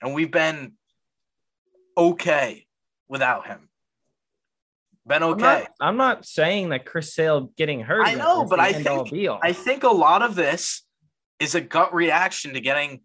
[0.00, 0.74] and we've been
[1.98, 2.66] okay
[3.08, 3.68] without him.
[5.04, 5.42] Been I'm okay.
[5.42, 8.06] not, I'm not saying that Chris Sale getting hurt.
[8.06, 10.84] I know, but I think- I think a lot of this
[11.40, 13.00] is a gut reaction to getting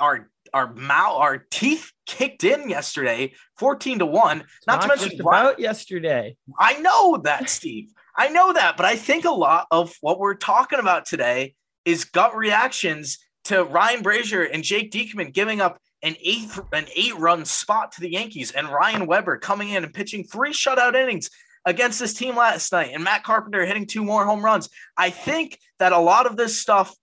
[0.00, 4.40] our our mouth our teeth kicked in yesterday, 14 to 1.
[4.40, 6.36] It's Not, to mention about yesterday.
[6.58, 7.90] I know that, Steve.
[8.16, 12.04] I know that, but I think a lot of what we're talking about today is
[12.04, 17.44] gut reactions to Ryan Brasier and Jake Diekman giving up an eighth an eight run
[17.44, 21.30] spot to the Yankees and Ryan Weber coming in and pitching three shutout innings
[21.64, 24.68] against this team last night and Matt Carpenter hitting two more home runs.
[24.96, 26.94] I think that a lot of this stuff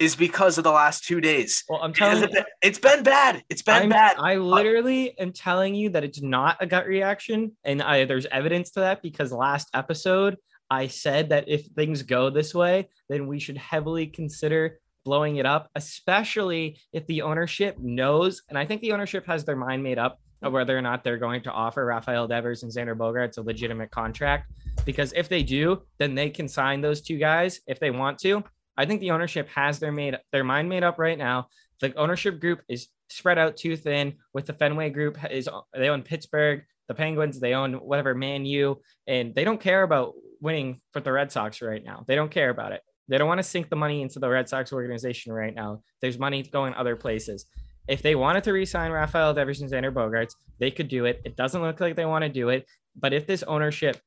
[0.00, 1.62] is because of the last two days.
[1.68, 3.44] Well, I'm telling you, it- It's been bad.
[3.50, 4.16] It's been I'm- bad.
[4.18, 8.70] I literally am telling you that it's not a gut reaction, and I, there's evidence
[8.72, 10.36] to that because last episode
[10.70, 15.46] I said that if things go this way, then we should heavily consider blowing it
[15.46, 19.98] up, especially if the ownership knows, and I think the ownership has their mind made
[19.98, 23.42] up of whether or not they're going to offer Rafael Devers and Xander Bogaerts a
[23.42, 24.50] legitimate contract.
[24.86, 28.42] Because if they do, then they can sign those two guys if they want to.
[28.80, 31.48] I think the ownership has their made their mind made up right now.
[31.80, 36.02] The ownership group is spread out too thin with the Fenway group is they own
[36.02, 41.00] Pittsburgh, the Penguins, they own whatever Man U, and they don't care about winning for
[41.00, 42.04] the Red Sox right now.
[42.06, 42.80] They don't care about it.
[43.08, 45.82] They don't want to sink the money into the Red Sox organization right now.
[46.00, 47.44] There's money going other places.
[47.86, 51.20] If they wanted to re-sign Rafael Devers and Xander Bogaerts, they could do it.
[51.26, 52.66] It doesn't look like they want to do it.
[52.96, 54.00] But if this ownership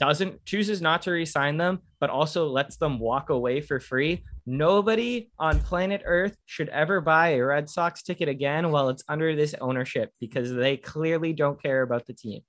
[0.00, 5.30] doesn't chooses not to re-sign them, but also lets them walk away for free, nobody
[5.38, 9.54] on planet Earth should ever buy a Red Sox ticket again while it's under this
[9.60, 12.40] ownership because they clearly don't care about the team.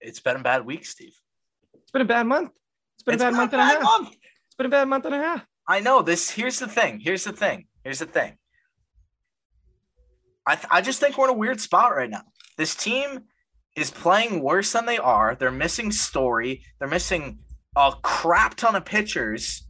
[0.00, 1.14] It's been a bad week, Steve.
[1.74, 2.50] It's been a bad month.
[2.94, 3.82] It's been It's a bad month and a half.
[3.82, 4.08] month.
[4.10, 5.46] It's been a bad month and a half.
[5.68, 6.30] I know this.
[6.30, 7.00] Here's the thing.
[7.00, 7.66] Here's the thing.
[7.84, 8.36] Here's the thing.
[10.46, 12.22] I I just think we're in a weird spot right now.
[12.56, 13.24] This team
[13.76, 15.34] is playing worse than they are.
[15.34, 16.62] They're missing story.
[16.78, 17.38] They're missing
[17.76, 19.66] a crap ton of pitchers,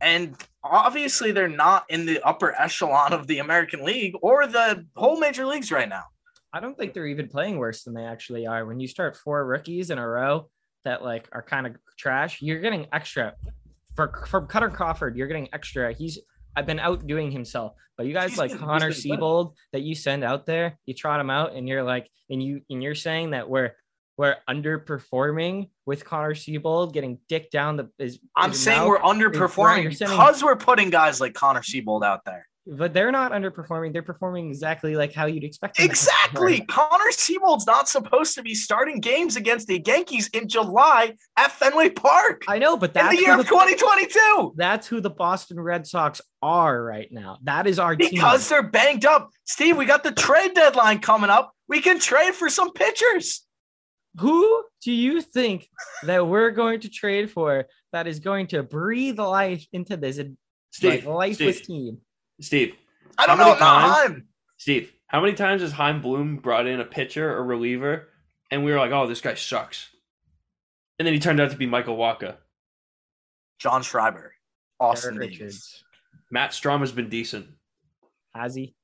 [0.00, 5.18] and obviously they're not in the upper echelon of the American League or the whole
[5.18, 6.04] major leagues right now.
[6.52, 8.64] I don't think they're even playing worse than they actually are.
[8.64, 10.48] When you start four rookies in a row
[10.84, 13.34] that like are kind of trash, you're getting extra.
[13.96, 15.92] For from Kutter Crawford, you're getting extra.
[15.92, 16.18] He's
[16.56, 17.74] I've been outdoing himself.
[17.96, 18.96] But you guys He's like been- Connor good.
[18.96, 22.60] Siebold that you send out there, you trot him out, and you're like, and you
[22.70, 23.72] and you're saying that we're
[24.16, 28.88] we're underperforming with Connor Seabold getting dick down the is I'm his saying mouth.
[28.88, 32.46] we're underperforming because we're putting guys like Connor Seabold out there.
[32.66, 33.92] But they're not underperforming.
[33.92, 35.76] They're performing exactly like how you'd expect.
[35.76, 36.62] them Exactly.
[36.62, 36.88] perform.
[36.90, 41.90] Connor Seabold's not supposed to be starting games against the Yankees in July at Fenway
[41.90, 45.60] Park I know, but in that's the year who of 2022 that's who the Boston
[45.60, 47.38] Red Sox are right now.
[47.42, 48.08] That is our team.
[48.10, 49.30] because they're banged up.
[49.44, 51.52] Steve, we got the trade deadline coming up.
[51.68, 53.42] We can trade for some pitchers.
[54.20, 55.68] Who do you think
[56.04, 60.20] that we're going to trade for that is going to breathe life into this
[60.72, 61.98] Steve, like, lifeless Steve, team?
[62.40, 62.74] Steve,
[63.18, 63.48] I don't How know.
[63.50, 64.22] many times?
[64.56, 64.92] Steve.
[65.06, 68.08] How many times has Chaim Bloom brought in a pitcher or reliever,
[68.50, 69.90] and we were like, "Oh, this guy sucks,"
[70.98, 72.36] and then he turned out to be Michael Wacha.
[73.58, 74.34] John Schreiber,
[74.80, 75.84] Austin Derek Richards.
[76.30, 77.46] Matt Strahm has been decent
[78.34, 78.74] Has he?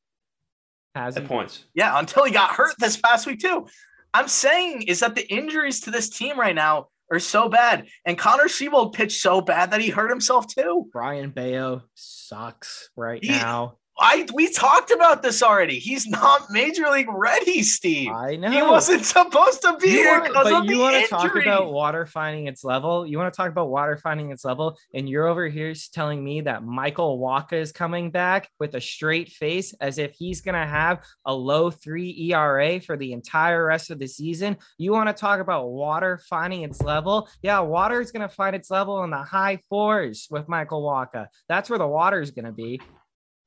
[0.94, 1.28] Has at he?
[1.28, 1.64] points.
[1.74, 3.66] Yeah, until he got hurt this past week too.
[4.14, 8.16] I'm saying is that the injuries to this team right now are so bad, and
[8.16, 10.88] Connor Seabold pitched so bad that he hurt himself too.
[10.92, 13.79] Brayan Bello sucks right He- now.
[14.00, 15.78] I we talked about this already.
[15.78, 18.10] He's not major league ready, Steve.
[18.10, 18.50] I know.
[18.50, 22.46] He wasn't supposed to be You here because but you wanna talk about water finding
[22.46, 23.06] its level.
[23.06, 26.40] You want to talk about water finding its level, and you're over here telling me
[26.42, 31.04] that Michael Wacha is coming back with a straight face, as if he's gonna have
[31.26, 34.56] a low three ERA for the entire rest of the season.
[34.78, 37.28] You want to talk about water finding its level?
[37.42, 41.26] Yeah, water is gonna find its level in the high fours with Michael Wacha.
[41.48, 42.80] That's where the water is gonna be.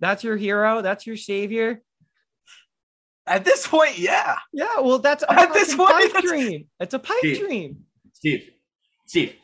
[0.03, 0.81] That's your hero.
[0.81, 1.81] That's your savior.
[3.25, 4.35] At this point, yeah.
[4.51, 6.65] Yeah, well, that's a At this fucking point, pipe that's- dream.
[6.81, 7.39] It's a pipe Steve.
[7.39, 7.77] dream.
[8.11, 8.49] Steve,
[9.05, 9.35] Steve,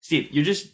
[0.00, 0.68] Steve, you're just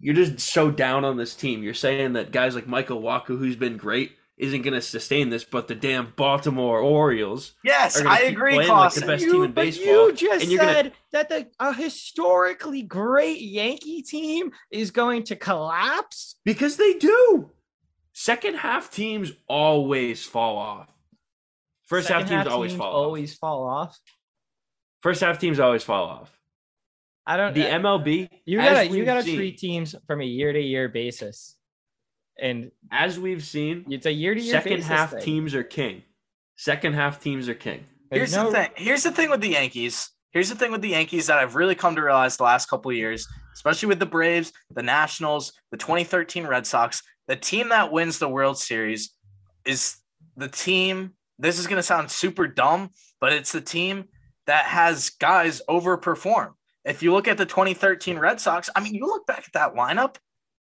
[0.00, 1.62] you're just so down on this team.
[1.62, 5.44] You're saying that guys like Michael Wacha, who's been great, isn't going to sustain this,
[5.44, 9.42] but the damn Baltimore Orioles Yes, are I agree, playing like the best You- team
[9.42, 10.06] in but baseball.
[10.08, 15.24] You just and you're gonna- said that the a historically great Yankee team is going
[15.24, 16.36] to collapse.
[16.44, 17.50] because they do.
[18.20, 20.88] Second half teams always fall off.
[21.84, 22.94] First Second half teams always fall off.
[22.94, 23.88] always fall off.
[23.90, 24.00] off.
[25.02, 26.36] First half teams always fall off.
[27.24, 27.56] I don't.
[27.56, 27.62] Know.
[27.62, 31.54] The MLB, you gotta you gotta seen- treat teams from a year to year basis,
[32.36, 34.50] and as we've seen, it's a year to year.
[34.50, 36.02] second half teams are king.
[36.56, 37.86] Second half teams are king.
[38.10, 38.70] Here's the thing.
[38.74, 40.10] Here's the thing with the Yankees.
[40.32, 42.92] Here's the thing with the Yankees that I've really come to realize the last couple
[42.92, 47.02] years, especially with the Braves, the Nationals, the 2013 Red Sox.
[47.28, 49.14] The team that wins the World Series
[49.64, 49.96] is
[50.36, 51.14] the team.
[51.38, 54.04] This is going to sound super dumb, but it's the team
[54.46, 56.52] that has guys overperform.
[56.84, 59.74] If you look at the 2013 Red Sox, I mean, you look back at that
[59.74, 60.16] lineup,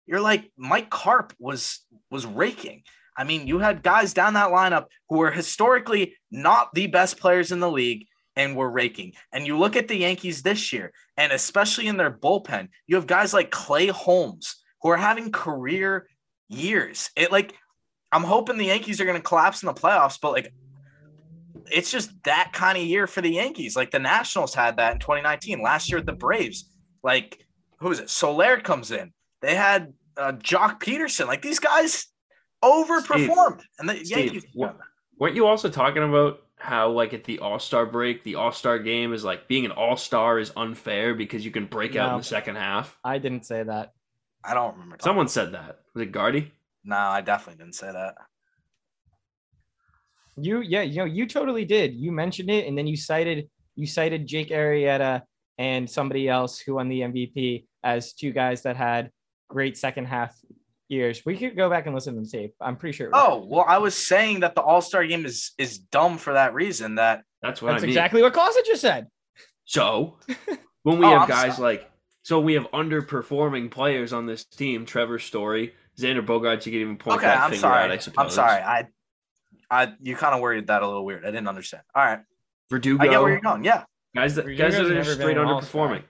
[0.05, 2.83] you're like Mike Carp was was raking.
[3.17, 7.51] I mean, you had guys down that lineup who were historically not the best players
[7.51, 9.13] in the league and were raking.
[9.31, 13.07] And you look at the Yankees this year, and especially in their bullpen, you have
[13.07, 16.07] guys like Clay Holmes who are having career
[16.49, 17.09] years.
[17.15, 17.55] It like
[18.11, 20.53] I'm hoping the Yankees are going to collapse in the playoffs, but like
[21.71, 23.75] it's just that kind of year for the Yankees.
[23.75, 26.69] Like the Nationals had that in 2019, last year with the Braves.
[27.03, 27.45] Like
[27.79, 28.09] who is it?
[28.09, 29.11] Soler comes in.
[29.41, 31.27] They had uh, Joc Pederson.
[31.27, 32.07] Like these guys
[32.63, 34.45] overperformed, and the Steve, Yankees.
[34.53, 34.77] what-
[35.17, 38.79] weren't you also talking about how like at the All Star break, the All Star
[38.79, 42.17] game is like being an All Star is unfair because you can break out in
[42.17, 42.97] the second half?
[43.03, 43.93] I didn't say that.
[44.43, 44.97] I don't remember.
[45.01, 45.79] Someone said that.
[45.93, 46.51] Was it Guardy?
[46.83, 48.15] No, I definitely didn't say that.
[50.37, 51.93] You yeah, you know, you totally did.
[51.93, 55.21] You mentioned it, and then you cited you cited Jake Arrieta
[55.57, 59.11] and somebody else who won the MVP as two guys that had
[59.49, 60.35] great second half
[60.87, 61.23] years.
[61.25, 62.53] We could go back and listen to the tape.
[62.61, 63.09] I'm pretty sure.
[63.13, 66.53] Oh well, I was saying that the All Star game is is dumb for that
[66.53, 66.95] reason.
[66.95, 67.89] That That's what that's I mean.
[67.91, 69.07] exactly what Clausen just said.
[69.65, 70.17] So
[70.83, 71.75] when we Oh, have I'm guys sorry.
[71.77, 71.91] like
[72.23, 76.97] so we have underperforming players on this team, Trevor Story, Xander Bogaerts, you could even
[76.97, 77.83] point okay, that I'm finger sorry.
[77.83, 78.23] at, I suppose.
[78.25, 78.61] I'm sorry.
[78.63, 78.87] I,
[79.69, 81.23] I, you kind of worded that a little weird.
[81.23, 81.83] I didn't understand.
[81.95, 82.19] All right,
[82.69, 83.63] Verdugo, I get where you're going.
[83.63, 83.83] Yeah,
[84.15, 85.87] guys that Verdugo's guys that are never just straight an all-star.
[85.89, 86.03] underperforming.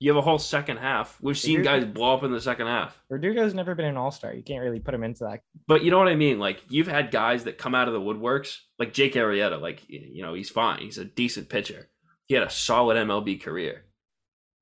[0.00, 1.18] You have a whole second half.
[1.20, 2.96] We've seen guys blow up in the second half.
[3.10, 4.32] Verdugo's never been an all star.
[4.32, 5.40] You can't really put him into that.
[5.66, 6.38] But you know what I mean?
[6.38, 9.60] Like you've had guys that come out of the woodworks, like Jake Arrieta.
[9.60, 10.80] Like you know, he's fine.
[10.80, 11.88] He's a decent pitcher.
[12.26, 13.86] He had a solid MLB career.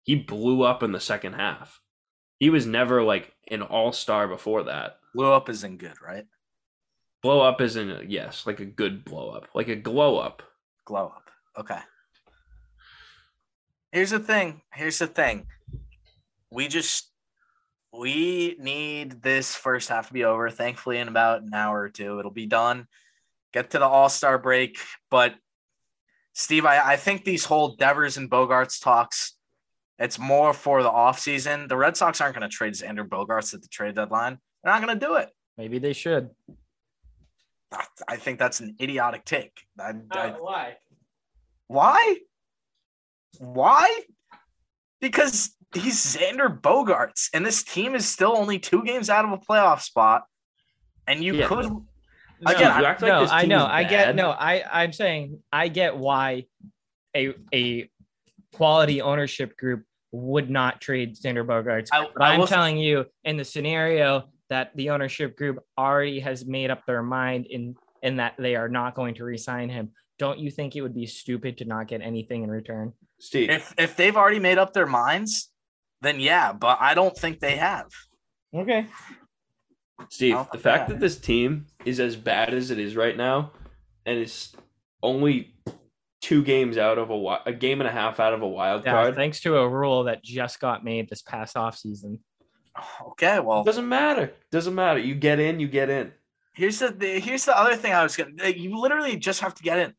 [0.05, 1.81] He blew up in the second half.
[2.39, 4.99] He was never like an all star before that.
[5.15, 6.27] blew up isn't good, right?
[7.23, 10.43] Blow up isn't yes, like a good blow up, like a glow up.
[10.85, 11.31] Glow up.
[11.59, 11.81] Okay.
[13.93, 14.63] Here's the thing.
[14.73, 15.47] Here's the thing.
[16.51, 17.11] We just
[17.93, 20.51] we need this first half to be over.
[20.51, 22.87] Thankfully, in about an hour or two, it'll be done.
[23.53, 24.79] Get to the All Star break,
[25.11, 25.35] but
[26.35, 29.33] Steve, I, I think these whole Devers and Bogaerts talks,
[29.99, 31.67] it's more for the offseason.
[31.67, 34.37] The Red Sox aren't going to trade Xander Bogaerts at the trade deadline.
[34.63, 35.31] They're not going to do it.
[35.57, 36.29] Maybe they should.
[37.73, 39.63] I, I think that's an idiotic take.
[39.81, 40.77] I, I, why?
[41.69, 42.17] Why?
[43.41, 44.03] Why?
[45.01, 49.39] Because he's Xander Bogaerts, and this team is still only two games out of a
[49.39, 50.25] playoff spot.
[51.07, 51.47] And you Yeah.
[51.49, 51.67] could
[52.45, 53.65] Again, Again, you act like no, this I know.
[53.65, 54.29] is I get no.
[54.31, 56.45] I I'm saying I get why
[57.17, 57.91] a a
[58.53, 61.89] quality ownership group would not trade Xander Bogaerts.
[61.93, 66.45] I, But I I'm telling you, in the scenario that the ownership group already has
[66.45, 70.39] made up their mind in in that they are not going to resign him, don't
[70.39, 72.93] you think it would be stupid to not get anything in return?
[73.19, 73.51] Steve.
[73.51, 75.51] if if they've already made up their minds,
[76.03, 77.89] then yeah, but I don't think they have.
[78.55, 78.87] Okay.
[80.11, 80.95] Steve, the fact yeah.
[80.95, 83.53] that this team is as bad as it is right now,
[84.05, 84.55] and it's
[85.03, 85.55] only
[86.21, 88.85] two games out of a wi- a game and a half out of a wild
[88.85, 92.19] Yeah, card, thanks to a rule that just got made this past offseason.
[93.09, 94.35] Okay, well, doesn't matter.
[94.51, 95.01] Doesn't matter.
[95.01, 96.13] You get in, you get in.
[96.55, 98.49] here's the, the here's the other thing I was gonna.
[98.51, 99.95] You literally just have to get in.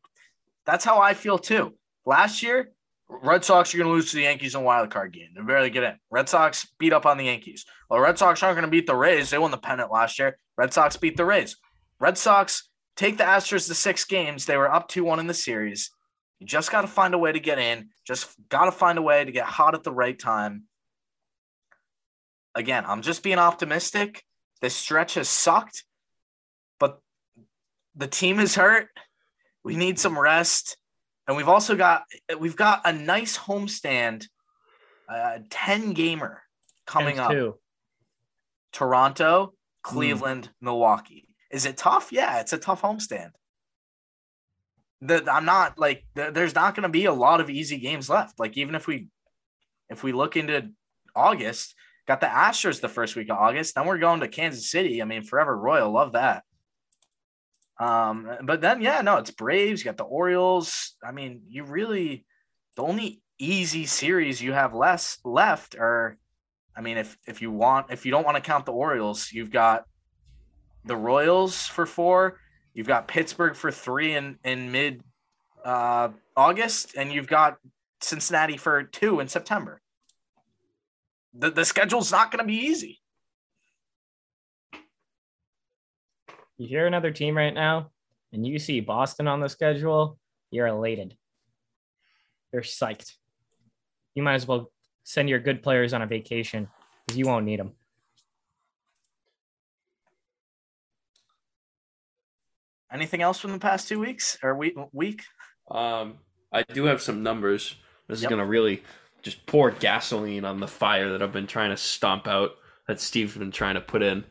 [0.64, 1.74] That's how I feel too.
[2.06, 2.70] Last year,
[3.08, 5.28] Red Sox you're gonna lose to the Yankees in a wild card game.
[5.34, 5.94] They barely get in.
[6.10, 7.64] Red Sox beat up on the Yankees.
[7.88, 9.30] Well, Red Sox aren't gonna beat the Rays.
[9.30, 10.38] They won the pennant last year.
[10.56, 11.56] Red Sox beat the Rays.
[12.00, 14.44] Red Sox take the Astros to six games.
[14.44, 15.90] They were up two one in the series.
[16.38, 17.88] You just got to find a way to get in.
[18.06, 20.64] Just got to find a way to get hot at the right time.
[22.54, 24.24] Again, I'm just being optimistic.
[24.60, 25.84] This stretch has sucked,
[26.78, 27.00] but
[27.94, 28.88] the team is hurt.
[29.64, 30.76] We need some rest,
[31.28, 32.02] and we've also got
[32.38, 34.26] we've got a nice homestand,
[35.08, 36.42] uh, ten gamer
[36.86, 37.30] coming Times up.
[37.30, 37.54] two.
[38.72, 41.28] Toronto, Cleveland, Milwaukee.
[41.50, 42.08] Is it tough?
[42.12, 43.30] Yeah, it's a tough homestand.
[45.00, 48.10] The, I'm not like there- there's not going to be a lot of easy games
[48.10, 48.40] left.
[48.40, 49.08] Like even if we
[49.88, 50.70] if we look into
[51.14, 51.74] August,
[52.06, 55.00] got the Astros the first week of August, then we're going to Kansas City.
[55.00, 56.42] I mean, forever Royal, love that.
[57.78, 59.80] Um, but then yeah, no, it's Braves.
[59.80, 60.96] You got the Orioles.
[61.04, 62.24] I mean, you really
[62.76, 66.18] the only easy series you have less left are
[66.78, 69.50] I mean, if if you want, if you don't want to count the Orioles, you've
[69.50, 69.84] got
[70.84, 72.38] the Royals for four,
[72.72, 75.02] you've got Pittsburgh for three in in mid
[75.64, 77.56] uh, August, and you've got
[78.00, 79.80] Cincinnati for two in September.
[81.34, 83.00] The the schedule's not going to be easy.
[86.58, 87.90] You hear another team right now,
[88.32, 90.18] and you see Boston on the schedule,
[90.50, 91.16] you're elated.
[92.52, 93.14] You're psyched.
[94.14, 94.72] You might as well
[95.04, 96.68] send your good players on a vacation
[97.06, 97.72] because you won't need them.
[102.92, 105.22] Anything else from the past two weeks or week week?
[105.70, 106.18] Um,
[106.50, 107.76] I do have some numbers.
[108.08, 108.28] This Yep.
[108.28, 108.82] is gonna really
[109.22, 112.56] just pour gasoline on the fire that I've been trying to stomp out.
[112.88, 114.24] That Steve's been trying to put in.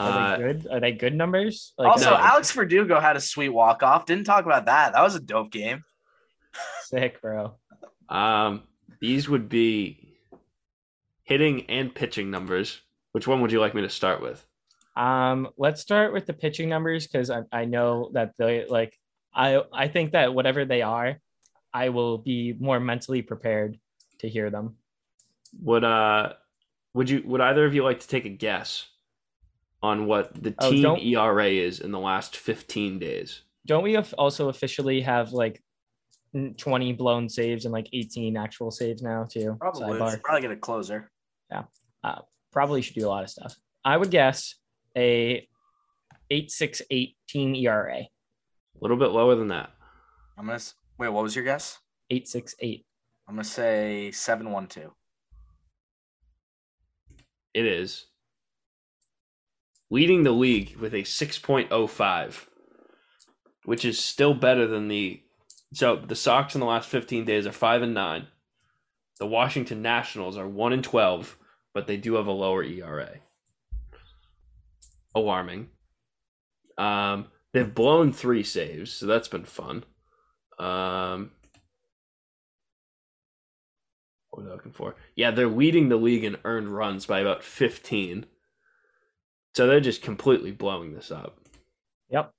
[0.00, 0.66] Are Uh, they good?
[0.70, 1.72] Are they good numbers?
[1.78, 2.16] Like also, no.
[2.16, 4.06] Alex Verdugo had a sweet walk off.
[4.06, 4.92] Didn't talk about that.
[4.94, 5.84] That was a dope game.
[6.84, 7.54] sick, bro.
[8.08, 8.62] um,
[9.00, 10.16] these would be
[11.22, 12.80] hitting and pitching numbers.
[13.12, 14.44] Which one would you like me to start with?
[14.96, 18.98] Um, let's start with the pitching numbers because I, I know that they like
[19.34, 21.20] I I think that whatever they are,
[21.72, 23.78] I will be more mentally prepared
[24.18, 24.76] to hear them.
[25.62, 26.34] Would uh
[26.94, 27.22] Would you?
[27.24, 28.86] Would either of you like to take a guess
[29.82, 33.42] on what the Oh, team don't- ERA is in the last 15 days?
[33.66, 35.62] Don't we of- also officially have like
[36.58, 39.56] 20 blown saves and like 18 actual saves now too?
[39.58, 39.98] Probably.
[40.22, 41.10] Probably get a closer.
[41.50, 41.64] Yeah.
[42.04, 42.20] Uh,
[42.52, 43.56] probably should do a lot of stuff.
[43.84, 44.54] I would guess
[44.96, 45.46] a
[46.30, 47.98] 868 team ERA.
[48.00, 48.08] A
[48.80, 49.70] little bit lower than that.
[50.38, 51.08] I'm gonna s- wait.
[51.08, 51.78] What was your guess?
[52.10, 52.86] 868.
[53.28, 54.92] I'm gonna say seven one two.
[57.54, 58.06] It is
[59.90, 62.46] leading the league with a 6.05,
[63.64, 65.22] which is still better than the.
[65.72, 68.26] So the Sox in the last 15 days are 5 and 9.
[69.18, 71.36] The Washington Nationals are 1 and 12,
[71.74, 73.18] but they do have a lower ERA.
[75.14, 75.68] Alarming.
[76.78, 79.84] Um, they've blown three saves, so that's been fun.
[80.58, 81.32] Um,
[84.30, 84.96] what was looking for?
[85.14, 88.26] Yeah, they're leading the league in earned runs by about 15.
[89.54, 91.38] So they're just completely blowing this up.
[92.10, 92.30] Yep.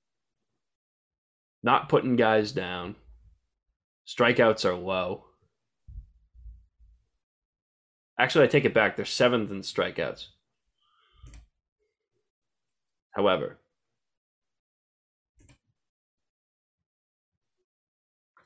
[1.64, 2.96] Not putting guys down.
[4.08, 5.26] Strikeouts are low.
[8.18, 8.96] Actually, I take it back.
[8.96, 10.28] They're seventh in strikeouts.
[13.12, 13.58] However,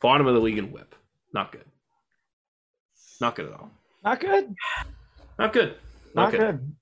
[0.02, 0.96] bottom of the league in whip.
[1.34, 1.66] Not good.
[3.22, 3.70] Not good at all.
[4.04, 4.56] Not good.
[5.38, 5.76] Not good.
[6.16, 6.76] Not good.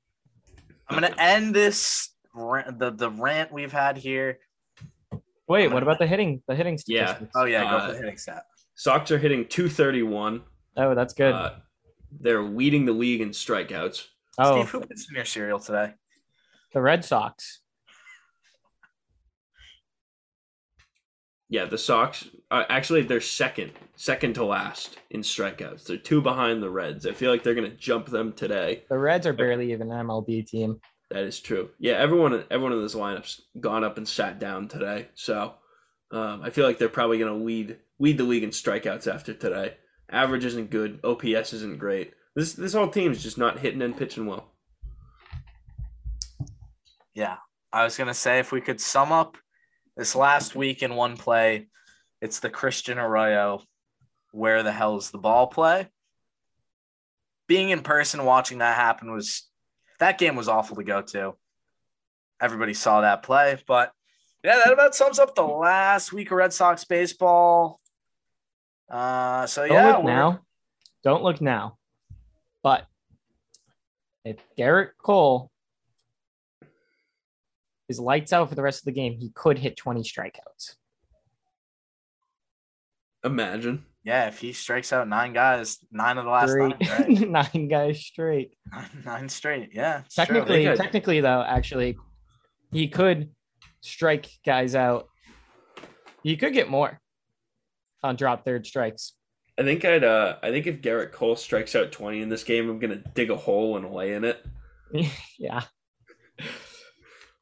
[0.93, 4.39] I'm gonna end this rant, the the rant we've had here.
[5.47, 6.41] Wait, what about the hitting?
[6.47, 7.19] The hitting Yeah.
[7.35, 8.43] Oh yeah, go Uh, for the hitting stat.
[8.75, 10.41] Sox are hitting 231.
[10.77, 11.33] Oh, that's good.
[11.33, 11.55] Uh,
[12.19, 14.07] they're leading the league in strikeouts.
[14.39, 15.93] oh, Steve, who puts in your cereal today?
[16.73, 17.59] the Red Sox.
[21.53, 25.83] Yeah, the Sox uh, actually they're second, second to last in strikeouts.
[25.83, 27.05] They're two behind the Reds.
[27.05, 28.85] I feel like they're going to jump them today.
[28.89, 30.81] The Reds are barely even an MLB team.
[31.11, 31.69] That is true.
[31.77, 35.09] Yeah, everyone everyone in this lineup's gone up and sat down today.
[35.13, 35.53] So
[36.11, 39.35] um, I feel like they're probably going to lead lead the league in strikeouts after
[39.35, 39.77] today.
[40.09, 41.01] Average isn't good.
[41.03, 42.13] OPS isn't great.
[42.35, 44.49] This this whole team's just not hitting and pitching well.
[47.13, 47.35] Yeah,
[47.71, 49.37] I was gonna say if we could sum up
[49.95, 51.67] this last week in one play,
[52.21, 53.61] it's the Christian Arroyo.
[54.31, 55.87] Where the hell is the ball play?
[57.47, 59.47] Being in person, watching that happen was
[59.99, 61.35] that game was awful to go to.
[62.41, 63.91] Everybody saw that play, but
[64.43, 67.79] yeah, that about sums up the last week of Red Sox baseball.
[68.89, 70.39] Uh, so Don't yeah, look now.
[71.03, 71.77] Don't look now.
[72.63, 72.85] But
[74.25, 75.51] if Gerrit Cole
[77.89, 80.75] is lights out for the rest of the game, he could hit 20 strikeouts.
[83.23, 83.85] Imagine.
[84.03, 87.29] yeah, if he strikes out nine guys, nine of the last Three, nine, right?
[87.53, 88.57] nine guys straight.
[88.71, 89.69] nine, nine straight.
[89.73, 90.25] Yeah, it's true.
[90.25, 91.97] Technically, technically though, actually,
[92.71, 93.29] he could
[93.81, 95.07] strike guys out.
[96.21, 96.99] He could get more
[98.01, 99.13] on drop third strikes.
[99.57, 102.69] I think I'd uh I think if Gerrit Cole strikes out 20 in this game,
[102.69, 104.43] I'm going to dig a hole and lay in it.
[105.39, 105.63] yeah.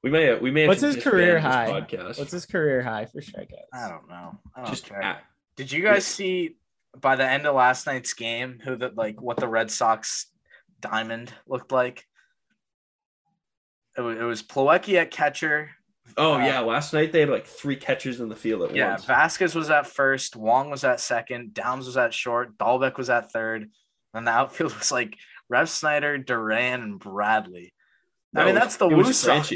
[0.03, 1.67] We may have, we may What's to his disband career this high?
[1.69, 2.17] Podcast.
[2.19, 3.67] What's his career high for strikeouts?
[3.73, 4.39] I don't know.
[4.55, 5.01] I don't just care.
[5.01, 5.23] at-
[5.55, 6.55] Did you guys see
[6.99, 10.25] by the end of last night's game who the like what the Red Sox
[10.79, 12.05] diamond looked like?
[13.97, 15.69] It was, it was Plawecki at catcher.
[16.17, 18.91] Oh Uh, yeah, last night they had like three catchers in the field at Yeah,
[18.91, 19.05] once.
[19.05, 23.31] Vazquez was at first, Wong was at second, Downs was at short, Dalbec was at
[23.31, 23.69] third,
[24.13, 25.15] and the outfield was like
[25.51, 27.73] Refsnyder, Duran, and Bradley.
[28.35, 29.51] I mean, that's the it Woo Sox.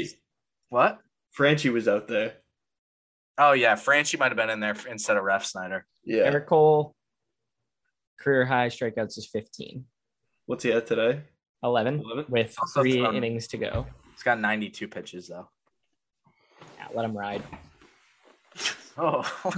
[0.66, 0.70] Franchy.
[0.70, 0.98] What?
[1.38, 2.34] Franchy was out there.
[3.38, 5.82] Oh yeah, Franchy might have been in there instead of Refsnyder.
[6.04, 6.22] Yeah.
[6.24, 6.94] Eric Cole,
[8.18, 9.84] career high strikeouts is 15.
[10.46, 11.22] What's he at today?
[11.62, 12.26] 11 11?
[12.28, 13.86] with Also three thrown- innings to go.
[14.12, 15.48] He's got 92 pitches though.
[16.78, 17.42] Yeah, let him ride.
[18.98, 19.20] Oh,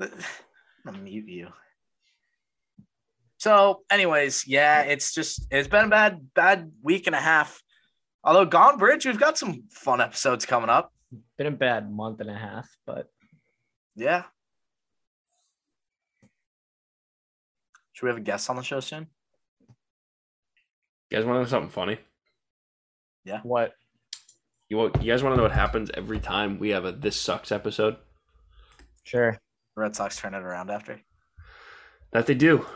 [0.00, 0.08] I'm
[0.84, 1.48] gonna mute you.
[3.36, 7.62] So, anyways, yeah, it's just it's been a bad bad week and a half.
[8.28, 10.92] Although Gone Bridge, we've got some fun episodes coming up.
[11.38, 13.08] Been a bad month and a half, but
[13.96, 14.24] Yeah.
[17.94, 19.06] Should we have a guest on the show soon?
[21.08, 21.98] You guys want to know something funny?
[23.24, 23.40] Yeah.
[23.44, 23.72] What?
[24.68, 27.16] You want, you guys want to know what happens every time we have a this
[27.16, 27.96] sucks episode?
[29.04, 29.38] Sure.
[29.74, 31.00] Red Sox turn it around after.
[32.12, 32.66] That they do.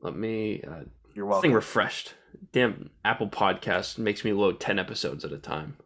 [0.00, 0.84] Let me uh,
[1.16, 1.50] You're welcome.
[1.54, 2.12] refreshed.
[2.52, 5.78] Damn, Apple Podcast makes me load ten episodes at a time.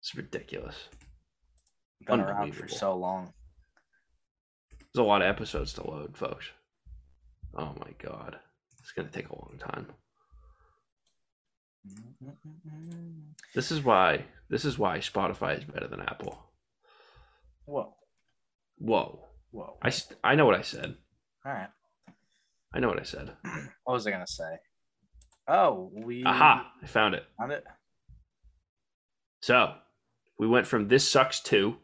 [0.00, 0.76] It's ridiculous.
[2.06, 3.32] Been around for so long.
[4.70, 6.46] There's a lot of episodes to load, folks.
[7.56, 8.38] Oh my god,
[8.78, 9.88] it's gonna take a long time.
[13.52, 14.26] This is why.
[14.48, 16.38] This is why Spotify is better than Apple.
[17.64, 17.96] Whoa,
[18.78, 19.24] Whoa.
[19.50, 19.76] whoa.
[19.82, 19.92] I,
[20.22, 20.94] I know what I said.
[21.44, 21.68] All right.
[22.74, 23.32] I know what I said.
[23.84, 24.58] What was I gonna say?
[25.48, 26.70] Oh, we Aha!
[26.82, 27.24] I found it.
[27.38, 27.64] found it.
[29.40, 29.74] So
[30.38, 31.76] we went from this sucks two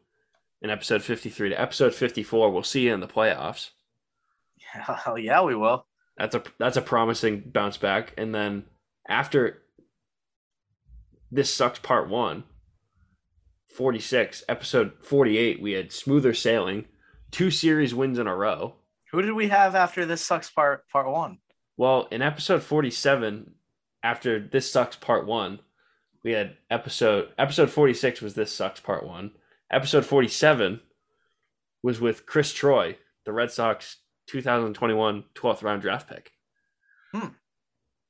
[0.60, 2.50] in episode 53 to episode 54.
[2.50, 3.70] We'll see you in the playoffs.
[4.72, 5.86] Hell yeah, we will.
[6.16, 8.14] That's a that's a promising bounce back.
[8.16, 8.64] And then
[9.08, 9.62] after
[11.30, 12.44] this sucks part one,
[13.76, 16.84] 46, episode 48, we had smoother sailing,
[17.30, 18.74] two series wins in a row.
[19.12, 21.38] Who did we have after this sucks part part one?
[21.76, 23.52] Well, in episode 47,
[24.02, 25.60] after this sucks part one,
[26.24, 29.32] we had episode episode 46 was this sucks part one.
[29.70, 30.80] Episode 47
[31.82, 33.98] was with Chris Troy, the Red Sox
[34.28, 36.32] 2021 12th round draft pick.
[37.12, 37.28] Hmm.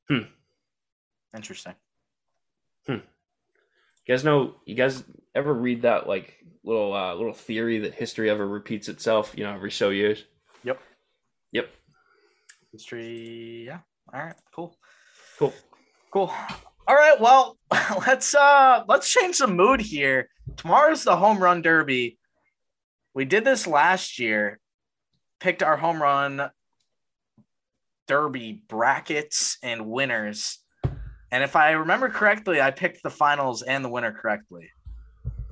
[0.08, 0.26] Hmm.
[1.34, 1.74] Interesting.
[2.86, 2.92] Hmm.
[2.92, 5.02] You guys know you guys
[5.34, 9.52] ever read that like little uh, little theory that history ever repeats itself, you know,
[9.52, 10.24] every so years?
[11.52, 11.64] Yep.
[11.64, 11.70] Yep.
[12.72, 13.64] History.
[13.66, 13.80] Yeah.
[14.12, 14.34] All right.
[14.54, 14.76] Cool.
[15.38, 15.52] Cool.
[16.10, 16.32] Cool.
[16.88, 17.20] All right.
[17.20, 17.58] Well,
[18.06, 20.28] let's uh let's change the mood here.
[20.56, 22.18] Tomorrow's the home run derby.
[23.14, 24.58] We did this last year.
[25.40, 26.50] Picked our home run
[28.08, 30.58] derby brackets and winners.
[31.30, 34.70] And if I remember correctly, I picked the finals and the winner correctly.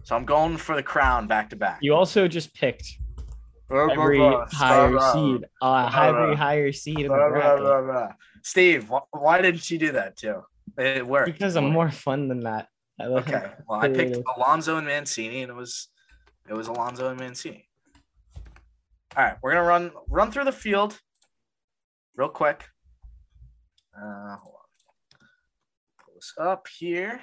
[0.02, 1.78] So I'm going for the crown back to back.
[1.82, 2.98] You also just picked
[3.70, 4.18] every
[4.52, 8.16] higher seed, uh, every higher seed in the bracket.
[8.42, 10.42] Steve, wh- why didn't you do that too?
[10.78, 11.32] It worked.
[11.32, 12.68] Because I'm more fun than that.
[12.98, 13.52] I love- Okay.
[13.68, 14.16] Well, I picked.
[14.36, 15.88] Alonso and Mancini, and it was
[16.48, 17.68] it was Alonso and Mancini.
[19.16, 20.98] All right, we're gonna run run through the field
[22.16, 22.64] real quick.
[23.96, 25.26] Uh, hold on.
[26.04, 27.20] Pull this up here.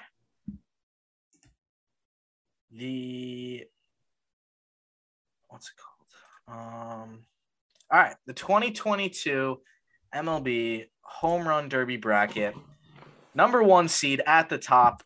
[2.72, 3.66] The
[5.48, 5.87] what's it called?
[6.48, 7.20] Um,
[7.92, 9.60] all right, the 2022
[10.16, 12.56] MLB Home Run Derby bracket.
[13.36, 15.04] Number one seed at the top,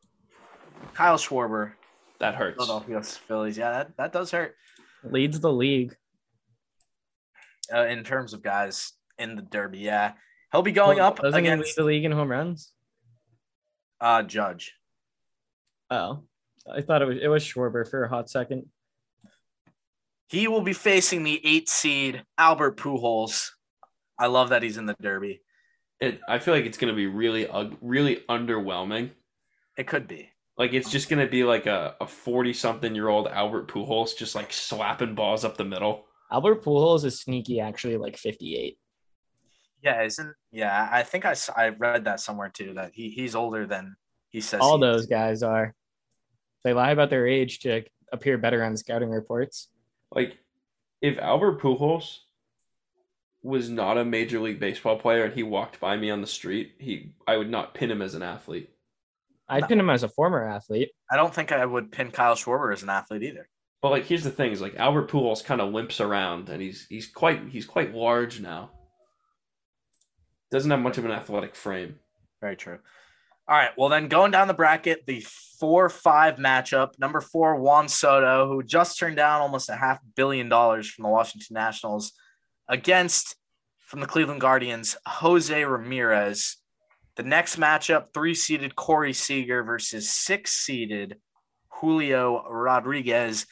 [0.93, 1.73] Kyle Schwarber,
[2.19, 2.55] That hurts.
[2.55, 3.57] Philadelphia Phillies.
[3.57, 4.55] Yeah, that, that does hurt
[5.03, 5.95] leads the league.
[7.73, 9.79] uh, in terms of guys in the Derby.
[9.79, 10.13] Yeah,
[10.51, 12.71] he'll be going Well, up Doesn't he lead against the league in home runs?
[13.99, 14.73] uh, Judge.
[15.89, 16.23] Oh,
[16.71, 18.65] I thought it was it was Schwarber for a hot second.
[20.31, 23.49] He will be facing the eight seed Albert Pujols.
[24.17, 25.41] I love that he's in the Derby.
[25.99, 29.09] It, I feel like it's going to be really, ug- really underwhelming.
[29.77, 30.29] It could be.
[30.57, 34.15] Like it's just going to be like a a forty something year old Albert Pujols
[34.15, 36.05] just like slapping balls up the middle.
[36.31, 38.77] Albert Pujols is sneaky, actually, like 58.
[39.83, 40.33] Yeah, isn't?
[40.53, 43.97] Yeah, I think I, I read that somewhere too that he, he's older than
[44.29, 44.61] he says.
[44.61, 44.95] All he is.
[44.95, 45.75] those guys are.
[46.63, 49.67] They lie about their age to appear better on scouting reports.
[50.11, 50.37] Like
[51.01, 52.19] if Albert Pujols
[53.43, 56.75] was not a major league baseball player and he walked by me on the street,
[56.79, 58.69] he I would not pin him as an athlete.
[59.49, 60.91] I'd pin him as a former athlete.
[61.11, 63.49] I don't think I would pin Kyle Schwarber as an athlete either.
[63.81, 66.85] But like here's the thing: is like Albert Pujols kind of limps around, and he's
[66.87, 68.71] he's quite he's quite large now.
[70.51, 71.95] Doesn't have much of an athletic frame.
[72.41, 72.79] Very true.
[73.47, 73.71] All right.
[73.77, 75.25] Well, then going down the bracket, the
[75.59, 76.97] four five matchup.
[76.99, 81.09] Number four, Juan Soto, who just turned down almost a half billion dollars from the
[81.09, 82.13] Washington Nationals,
[82.67, 83.35] against
[83.79, 86.57] from the Cleveland Guardians, Jose Ramirez.
[87.17, 91.17] The next matchup, three seeded Corey Seager versus six seeded
[91.69, 93.45] Julio Rodriguez.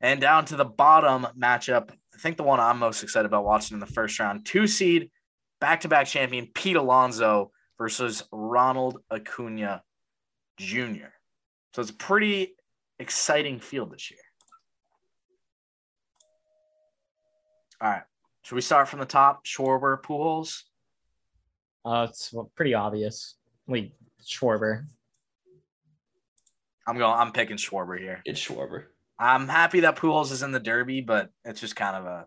[0.00, 3.74] And down to the bottom matchup, I think the one I'm most excited about watching
[3.74, 5.10] in the first round, two seed
[5.60, 7.50] back to back champion Pete Alonso
[7.80, 9.82] versus Ronald Acuna
[10.58, 11.08] Jr.
[11.74, 12.54] So it's a pretty
[12.98, 14.20] exciting field this year.
[17.80, 18.02] All right.
[18.42, 19.46] Should we start from the top?
[19.46, 20.64] Schwarber, Pujols.
[21.82, 23.36] Uh, it's pretty obvious.
[23.66, 24.84] Like Schwarber.
[26.86, 27.18] I'm going.
[27.18, 28.20] I'm picking Schwarber here.
[28.26, 28.84] It's Schwarber.
[29.18, 32.26] I'm happy that Pujols is in the Derby, but it's just kind of a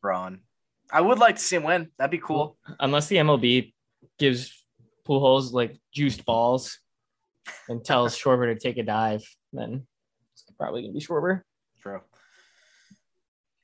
[0.00, 0.40] throwing.
[0.90, 1.90] I would like to see him win.
[1.98, 2.56] That'd be cool.
[2.80, 3.72] Unless the MLB
[4.18, 4.64] gives
[5.06, 6.78] Pujols like juiced balls
[7.68, 9.86] and tells Schwarber to take a dive, then
[10.32, 11.42] it's probably gonna be Schwarber.
[11.80, 12.00] True.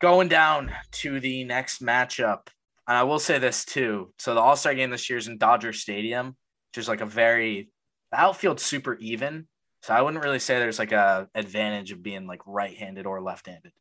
[0.00, 2.48] Going down to the next matchup.
[2.88, 4.12] And I will say this too.
[4.18, 6.36] So the All Star game this year is in Dodger Stadium,
[6.70, 7.70] which is like a very
[8.10, 9.46] the outfield's super even.
[9.82, 13.20] So I wouldn't really say there's like a advantage of being like right handed or
[13.20, 13.72] left handed.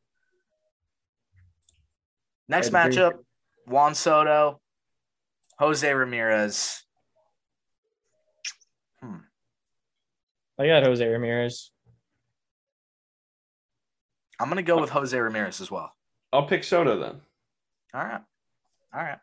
[2.47, 3.19] Next matchup,
[3.67, 4.61] Juan Soto,
[5.62, 6.82] Jose Ramirez.
[8.99, 9.18] Hmm.
[10.57, 11.70] I got Jose Ramirez.
[14.39, 15.93] I'm gonna go with Jose Ramirez as well.
[16.34, 17.22] I'll pick Soto then.
[17.93, 18.22] All right.
[18.91, 19.20] All right.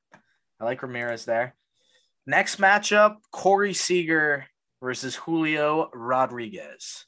[0.61, 1.57] I like Ramirez there.
[2.24, 4.47] Next matchup, Corey Seager
[4.80, 7.05] versus Julio Rodriguez.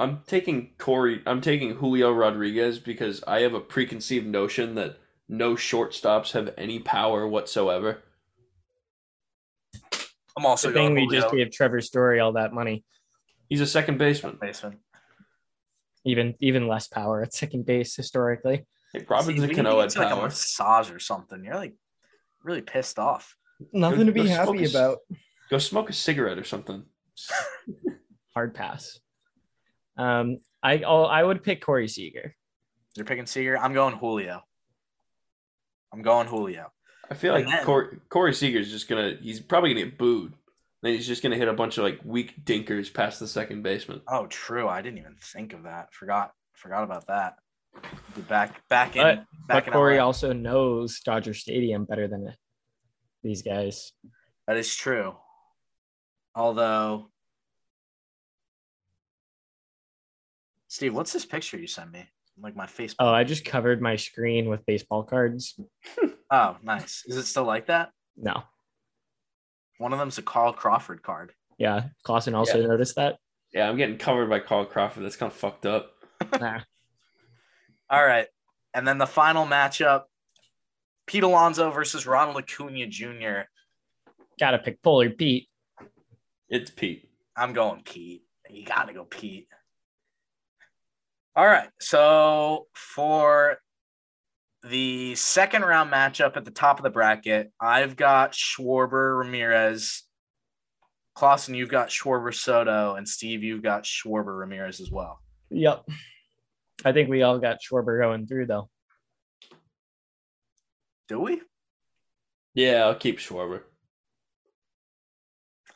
[0.00, 1.22] I'm taking Corey.
[1.26, 4.98] I'm taking Julio Rodriguez because I have a preconceived notion that
[5.28, 8.02] no shortstops have any power whatsoever.
[10.36, 11.20] I'm also The thing we Julio.
[11.20, 12.84] just gave Trevor Story all that money.
[13.48, 14.38] He's a second baseman.
[14.40, 14.78] baseman.
[16.04, 18.64] Even even less power at second base historically.
[18.92, 21.44] Hey, See, Robinson we Cano need had like a massage or something.
[21.44, 21.74] You're like
[22.42, 23.34] really pissed off.
[23.72, 24.98] Nothing to be happy a c- about.
[25.50, 26.84] Go smoke a cigarette or something.
[28.34, 28.98] Hard pass.
[29.96, 32.34] Um, I oh, I would pick Corey Seager.
[32.96, 33.58] You're picking Seager.
[33.58, 34.42] I'm going Julio.
[35.92, 36.70] I'm going Julio.
[37.10, 39.16] I feel like And then- Corey, Corey Seager's just gonna.
[39.20, 40.34] He's probably gonna get booed.
[40.82, 44.02] Then he's just gonna hit a bunch of like weak dinkers past the second baseman.
[44.06, 44.68] Oh, true.
[44.68, 45.92] I didn't even think of that.
[45.94, 46.32] Forgot.
[46.52, 47.36] Forgot about that.
[48.14, 50.04] Be back back in But, back but in Corey LA.
[50.04, 52.34] also knows Dodger Stadium better than
[53.22, 53.92] these guys.
[54.46, 55.16] That is true.
[56.34, 57.10] Although,
[60.68, 62.08] Steve, what's this picture you sent me?
[62.40, 62.96] Like my Facebook.
[63.00, 65.58] Oh, I just covered my screen with baseball cards.
[66.30, 67.04] Oh, nice.
[67.06, 67.90] Is it still like that?
[68.14, 68.42] No.
[69.78, 71.32] One of them's a Carl Crawford card.
[71.56, 71.84] Yeah.
[72.02, 73.16] Clausen also noticed that.
[73.54, 75.04] Yeah, I'm getting covered by Carl Crawford.
[75.04, 75.92] That's kind of fucked up.
[76.38, 76.60] Nah.
[77.88, 78.26] All right.
[78.74, 80.02] And then the final matchup
[81.06, 83.48] Pete Alonso versus Ronald Acuna Jr.
[84.38, 85.48] Gotta pick Polar Pete.
[86.50, 87.08] It's Pete.
[87.34, 88.24] I'm going Pete.
[88.50, 89.48] You got to go Pete.
[91.38, 91.68] All right.
[91.78, 93.58] So for
[94.64, 100.02] the second round matchup at the top of the bracket, I've got Schwarber Ramirez.
[101.14, 105.20] Clausen, you've got Schwarber Soto, and Steve, you've got Schwarber Ramirez as well.
[105.50, 105.88] Yep.
[106.84, 108.68] I think we all got Schwarber going through though.
[111.06, 111.40] Do we?
[112.54, 113.60] Yeah, I'll keep Schwarber.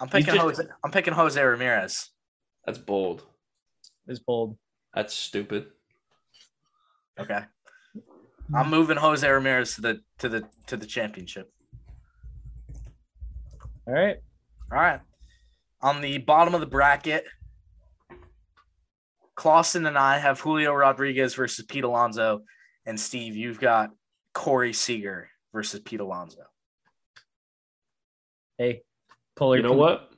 [0.01, 0.63] I'm picking just- Jose.
[0.85, 2.11] I'm picking Jose Ramirez.
[2.67, 3.25] That's bold.
[4.09, 4.59] Is bold.
[4.95, 5.67] That's stupid.
[7.19, 7.41] Okay.
[8.55, 11.51] I'm moving Jose Ramirez to the to the to the championship.
[13.87, 14.17] All right.
[14.71, 15.01] All right.
[15.81, 17.25] On the bottom of the bracket,
[19.35, 22.43] Clausen and I have Julio Rodriguez versus Pete Alonso,
[22.87, 23.91] and Steve, you've got
[24.35, 26.43] Corey Seager versus Pete Alonso.
[28.59, 28.83] Hey,
[29.35, 29.79] Polar You know Pete.
[29.79, 30.11] what?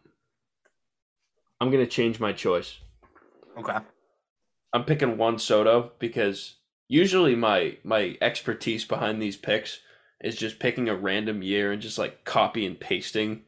[1.61, 2.79] I'm gonna change my choice.
[3.57, 3.79] Okay.
[4.75, 6.57] I'm picking Juan Soto because
[6.89, 9.81] usually my my expertise behind these picks
[10.21, 13.45] is just picking a random year and just like copy and pasting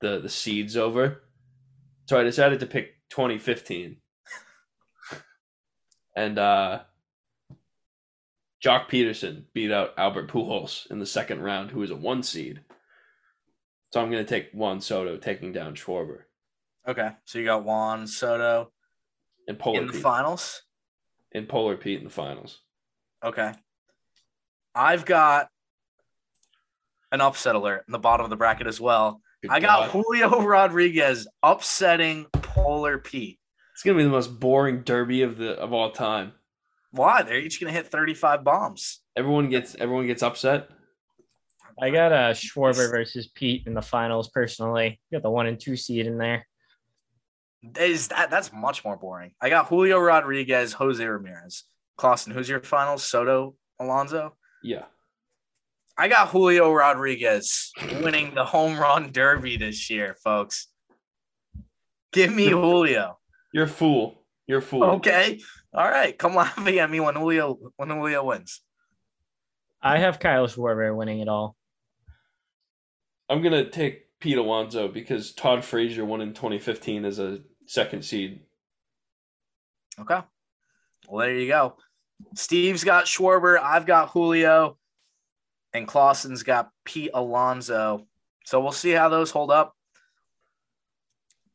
[0.00, 1.22] the the seeds over.
[2.04, 3.96] So I decided to pick 2015.
[6.16, 6.80] and uh
[8.62, 12.60] Joc Pederson beat out Albert Pujols in the second round, who was a one seed.
[13.92, 16.24] So I'm going to take Juan Soto taking down Schwarber
[16.86, 17.10] Okay.
[17.24, 18.70] So you got Juan Soto
[19.48, 20.62] and Polar in the finals.
[21.32, 22.60] And Polar Pete in the finals.
[23.24, 23.52] Okay.
[24.74, 25.48] I've got
[27.12, 29.20] an upset alert in the bottom of the bracket as well.
[29.42, 30.04] Good I got God.
[30.04, 33.38] Julio Rodriguez upsetting Polar Pete.
[33.72, 36.32] It's gonna be the most boring derby of the of all time.
[36.96, 37.22] Why?
[37.22, 39.00] They're each going to hit 35 bombs.
[39.16, 40.70] Everyone gets everyone gets upset.
[41.80, 44.98] I got uh, Schwarber versus Pete in the finals personally.
[45.12, 46.46] Got the one and two seed in there.
[47.78, 49.32] Is that that's much more boring.
[49.40, 51.64] I got Julio Rodriguez, Jose Ramirez.
[51.96, 53.02] Clausen, who's your finals?
[53.04, 54.34] Soto, Alonso.
[54.62, 54.84] Yeah,
[55.96, 60.68] I got Julio Rodriguez winning the home run derby this year, folks.
[62.12, 63.18] Give me Julio.
[63.52, 64.22] you're a fool.
[64.46, 64.84] You're a fool.
[64.84, 65.40] Okay.
[65.74, 66.16] All right.
[66.16, 68.60] Come laughing at me when Julio when Julio wins.
[69.82, 71.56] I have Kyle Schwarber winning it all.
[73.28, 78.40] I'm gonna take Pete Alonso because Todd Frazier won in 2015 as a second seed.
[80.00, 80.20] Okay.
[81.08, 81.76] Well, there you go.
[82.34, 83.58] Steve's got Schwarber.
[83.60, 84.78] I've got Julio.
[85.72, 88.06] And Clausen's got Pete Alonso.
[88.44, 89.74] So we'll see how those hold up.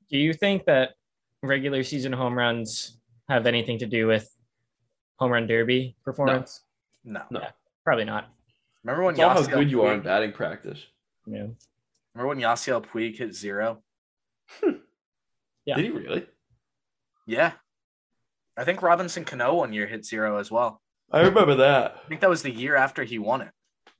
[0.09, 0.91] Do you think that
[1.41, 2.97] regular season home runs
[3.29, 4.29] have anything to do with
[5.17, 6.61] home run derby performance?
[7.03, 7.21] No.
[7.31, 7.41] No.
[7.83, 8.29] Probably not.
[8.83, 10.85] Remember when It's all how Yasiel good you are in batting practice.
[11.25, 11.47] Yeah.
[12.13, 13.81] Remember when Yasiel Puig hit zero?
[15.65, 15.75] Yeah.
[15.75, 16.25] Did he really?
[17.27, 17.53] Yeah.
[18.57, 20.81] I think Robinson Cano one year hit zero as well.
[21.11, 22.01] I remember that.
[22.05, 23.49] I think that was the year after he won it.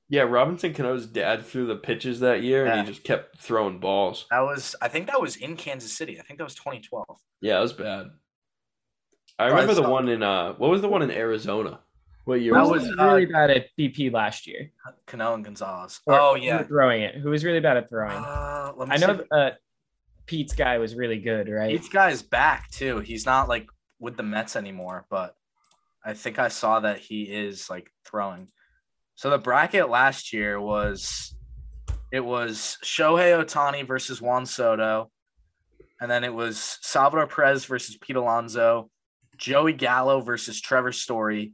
[0.08, 4.26] Yeah, Robinson Cano's dad threw the pitches that year, and he just kept throwing balls.
[4.30, 6.20] That was I think that was in Kansas City.
[6.20, 7.06] I think that was 2012.
[7.40, 8.08] Yeah, it was bad.
[9.38, 11.80] I Oh, remember the one in uh, what was the one in Arizona?
[12.24, 14.70] What year Who That was was was, uh, really bad at BP last year?
[15.06, 16.00] Cano and Gonzalez.
[16.06, 16.58] Or oh who yeah.
[16.58, 17.16] was throwing it.
[17.16, 18.12] Who was really bad at throwing?
[18.12, 19.50] Uh, let me I know uh,
[20.26, 21.70] Pete's guy was really good, right?
[21.70, 23.00] Pete's guy is back too.
[23.00, 23.68] He's not like
[23.98, 25.34] with the Mets anymore, but
[26.04, 28.48] I think I saw that he is like throwing.
[29.14, 31.34] So the bracket last year was
[32.10, 35.10] it was Shohei Ohtani versus Juan Soto,
[36.00, 38.90] and then it was Salvador Perez versus Pete Alonso,
[39.36, 41.52] Joey Gallo versus Trevor Story,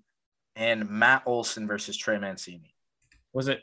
[0.57, 2.75] and Matt Olson versus Trey Mancini.
[3.33, 3.63] Was it?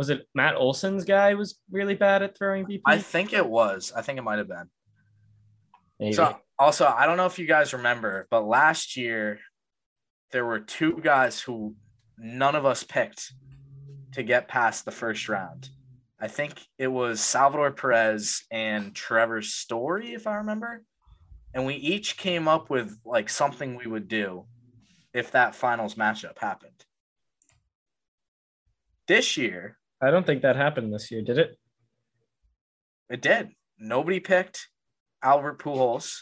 [0.00, 2.80] Was it Matt Olson's guy was really bad at throwing BP?
[2.86, 3.92] I think it was.
[3.94, 4.70] I think it might have been.
[5.98, 6.14] Maybe.
[6.14, 9.40] So also, I don't know if you guys remember, but last year
[10.30, 11.74] there were two guys who
[12.16, 13.34] none of us picked
[14.12, 15.68] to get past the first round.
[16.18, 20.82] I think it was Salvador Perez and Trevor Story, if I remember.
[21.52, 24.46] And we each came up with like something we would do
[25.12, 26.86] if that finals matchup happened.
[29.06, 31.58] This year, I don't think that happened this year, did it?
[33.10, 33.50] It did.
[33.78, 34.68] Nobody picked
[35.22, 36.20] Albert Pujols,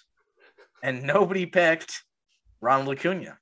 [0.83, 2.03] and nobody picked
[2.61, 3.39] Ronald Acuna.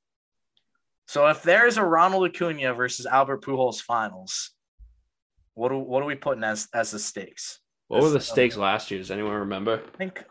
[1.06, 4.50] So if there's a Ronald Acuna versus Albert Pujols finals,
[5.54, 7.60] what do, what are we putting as as the stakes?
[7.88, 8.98] What were the stakes last year?
[8.98, 9.80] Does anyone remember?
[9.94, 10.24] I think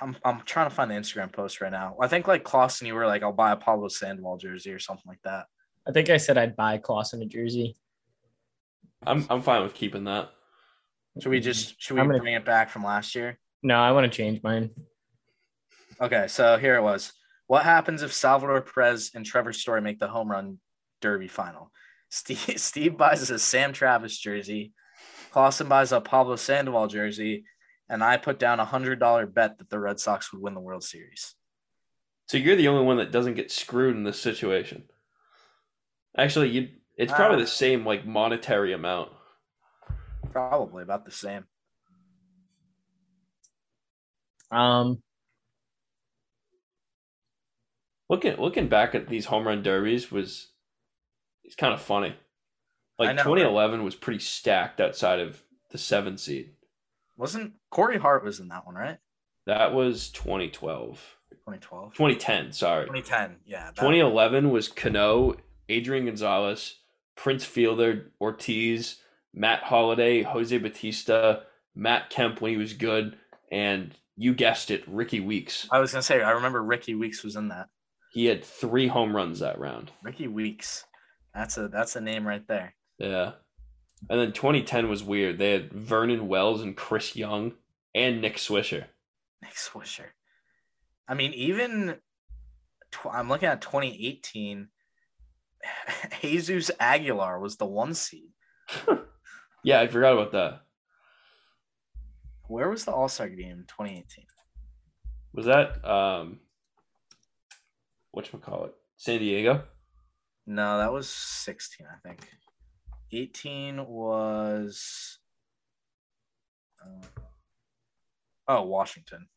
[0.00, 1.96] I'm I'm trying to find the Instagram post right now.
[2.00, 5.08] I think like Clausen, you were like, I'll buy a Pablo Sandoval jersey or something
[5.08, 5.46] like that.
[5.88, 7.74] I think I said I'd buy Clausen a jersey.
[9.06, 10.30] I'm I'm fine with keeping that.
[11.20, 13.38] Should we just should we I'm gonna- bring it back from last year?
[13.62, 14.70] No, I want to change mine.
[16.00, 17.12] Okay, so here it was.
[17.46, 20.58] What happens if Salvador Perez and Trevor Story make the home run
[21.00, 21.70] derby final?
[22.08, 24.72] Steve, Steve buys a Sam Travis jersey.
[25.30, 27.44] Clausen buys a Pablo Sandoval jersey.
[27.88, 30.84] And I put down a $100 bet that the Red Sox would win the World
[30.84, 31.34] Series.
[32.28, 34.84] So you're the only one that doesn't get screwed in this situation.
[36.16, 36.68] Actually, you
[37.02, 39.10] it's probably Uh, the same like monetary amount.
[40.32, 41.46] Probably about the same.
[44.50, 45.02] Um,
[48.08, 50.48] Looking looking back at these home run derbies was
[51.44, 52.16] it's kind of funny.
[52.98, 56.54] Like know, 2011 was pretty stacked outside of the seven seed.
[57.16, 58.98] Wasn't Corey Hart was in that one, right?
[59.46, 61.16] That was 2012.
[61.30, 61.92] 2012.
[61.94, 62.86] 2010, sorry.
[62.86, 63.36] 2010.
[63.46, 63.66] Yeah.
[63.66, 65.36] that- 2011 was Cano,
[65.68, 66.79] Adrian Gonzalez,
[67.20, 68.96] Prince Fielder, Ortiz,
[69.34, 71.42] Matt Holliday, Jose Bautista,
[71.74, 73.14] Matt Kemp when he was good,
[73.52, 75.68] and you guessed it, Rickie Weeks.
[75.70, 77.68] I was going to say, I remember Rickie Weeks was in that.
[78.10, 79.90] He had three home runs that round.
[80.02, 80.86] Rickie Weeks.
[81.34, 82.74] That's a that's a name right there.
[82.98, 83.32] Yeah.
[84.08, 85.36] And then 2010 was weird.
[85.36, 87.52] They had Vernon Wells and Chris Young
[87.94, 88.86] and Nick Swisher.
[89.42, 90.06] Nick Swisher.
[91.06, 91.98] I mean, even
[92.90, 94.68] tw- I'm looking at 2018.
[96.22, 98.30] Jesus Aguilar was the one seed.
[99.62, 100.62] Yeah, I forgot about that.
[102.48, 104.24] Where was the All Star game in 2018?
[105.34, 106.40] Was that um
[108.16, 108.72] whatchamacallit?
[108.96, 109.64] San Diego?
[110.46, 112.26] No, that was 16, I think.
[113.12, 115.18] 18 was.
[116.82, 117.06] uh,
[118.48, 119.28] oh, Washington.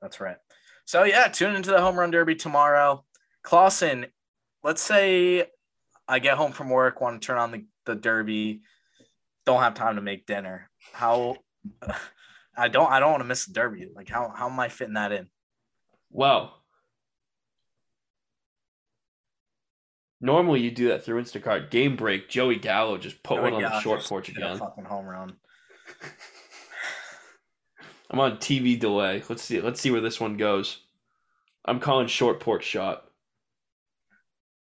[0.00, 0.36] That's right.
[0.84, 3.04] So, yeah, tune into the Home Run Derby tomorrow.
[3.48, 4.06] Clausen,
[4.62, 5.46] let's say
[6.06, 8.60] I get home from work, want to turn on the, the Derby,
[9.46, 10.68] don't have time to make dinner.
[10.92, 11.36] How.
[12.58, 12.92] I don't.
[12.92, 13.88] I don't want to miss the Derby.
[13.94, 15.28] Like, how, how am I fitting that in?
[16.10, 16.62] Well,
[20.20, 21.70] normally you do that through Instacart.
[21.70, 24.58] Game break, Joey Gallo just put one on Yeah, the short porch again.
[24.58, 25.36] Fucking home run.
[28.10, 29.22] I'm on TV delay.
[29.26, 29.62] Let's see.
[29.62, 30.82] Let's see where this one goes.
[31.64, 33.04] I'm calling short porch shot.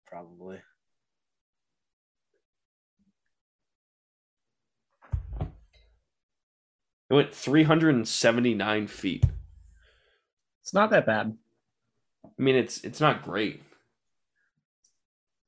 [0.07, 0.57] Probably.
[7.09, 9.25] It went 379 feet.
[10.61, 11.37] it's not that bad.
[12.25, 13.61] I mean, it's it's not great.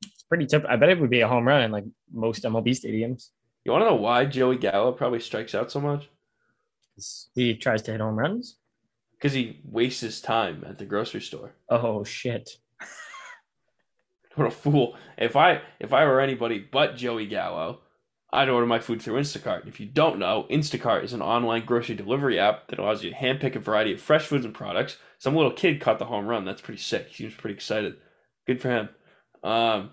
[0.03, 0.66] It's pretty tip.
[0.68, 3.30] I bet it would be a home run in like most MLB stadiums.
[3.66, 6.10] You want to know why Joey Gallo probably strikes out so much?
[7.36, 8.55] He tries to hit home runs.
[9.14, 11.51] Because he wastes his time at the grocery store.
[11.70, 12.49] Oh shit!
[14.36, 14.95] What a fool!
[15.18, 17.82] If I if I were anybody but Joey Gallo,
[18.32, 19.67] I'd order my food through Instacart.
[19.67, 23.15] If you don't know, Instacart is an online grocery delivery app that allows you to
[23.15, 24.97] handpick a variety of fresh foods and products.
[25.17, 26.45] Some little kid caught the home run.
[26.45, 27.07] That's pretty sick.
[27.07, 27.95] He seems pretty excited.
[28.45, 28.89] Good for him.
[29.43, 29.91] Um,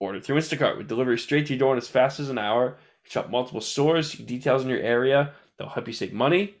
[0.00, 2.76] Order through Instacart with delivery straight to your door in as fast as an hour.
[3.04, 5.32] Shop multiple stores, details in your area.
[5.56, 6.56] They'll help you save money,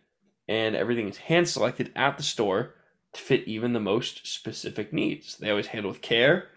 [0.48, 2.74] and everything is hand selected at the store
[3.12, 5.36] to fit even the most specific needs.
[5.36, 6.48] They always handle with care.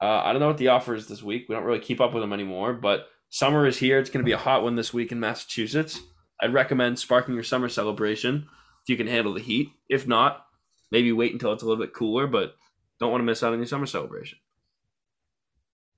[0.00, 1.46] Uh, I don't know what the offer is this week.
[1.48, 3.98] We don't really keep up with them anymore, but summer is here.
[3.98, 6.00] It's going to be a hot one this week in Massachusetts.
[6.40, 8.48] I'd recommend sparking your summer celebration
[8.82, 9.68] if you can handle the heat.
[9.90, 10.46] If not,
[10.90, 12.54] maybe wait until it's a little bit cooler, but
[12.98, 14.38] don't want to miss out on your summer celebration.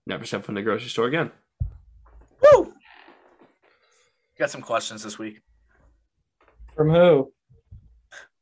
[0.04, 1.30] Never step from the grocery store again.
[2.42, 2.74] Woo!
[4.36, 5.40] Got some questions this week
[6.74, 7.32] From who?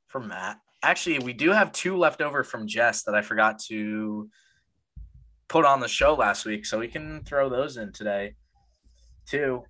[0.07, 0.59] from Matt.
[0.83, 4.31] Actually, we do have two left over from Jess that I forgot to
[5.49, 8.37] put on the show last week, so we can throw those in today
[9.27, 9.65] too.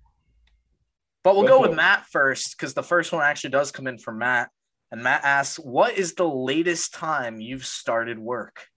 [1.23, 1.75] But we'll Go go with it.
[1.75, 4.49] Matt first because the first one actually does come in from Matt.
[4.91, 8.67] And Matt asks, What is the latest time you've started work?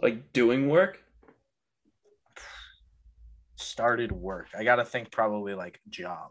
[0.00, 1.02] Like doing work?
[3.56, 4.48] Started work.
[4.56, 6.30] I got to think probably like job.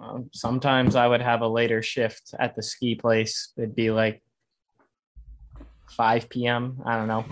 [0.00, 3.52] Um, sometimes I would have a later shift at the ski place.
[3.56, 4.22] It'd be like
[5.90, 6.80] 5 p.m.
[6.84, 7.24] I don't know.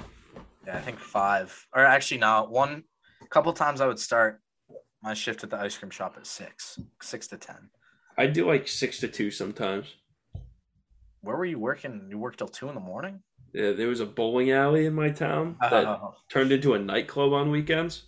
[0.66, 1.66] Yeah, I think five.
[1.72, 2.84] Or actually, no, one
[3.30, 4.40] couple times I would start
[5.02, 7.56] my shift at the ice cream shop at six, six to 10.
[8.16, 9.86] I do like six to two sometimes.
[11.20, 12.06] Where were you working?
[12.10, 13.20] You worked till two in the morning?
[13.54, 15.70] Yeah, there was a bowling alley in my town oh.
[15.70, 18.04] that Oh, turned into a nightclub on weekends.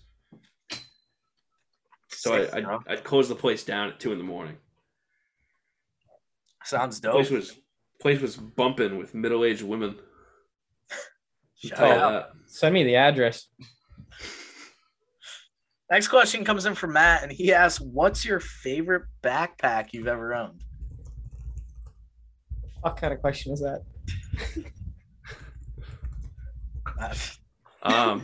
[2.08, 2.78] So sick, I, I'd, bro.
[2.88, 4.56] I'd close the place down at two in the morning.
[6.64, 7.14] Sounds The dope.
[7.16, 7.56] place was
[8.00, 9.96] place was bumping with middle aged women.
[10.90, 12.10] I'll Shout tell you out.
[12.12, 12.30] that.
[12.46, 13.46] Send me the address.
[15.90, 20.34] Next question comes in from Matt, and he asks, "What's your favorite backpack you've ever
[20.34, 20.62] owned?"
[22.80, 23.82] What kind of question is that?
[27.82, 28.22] Um,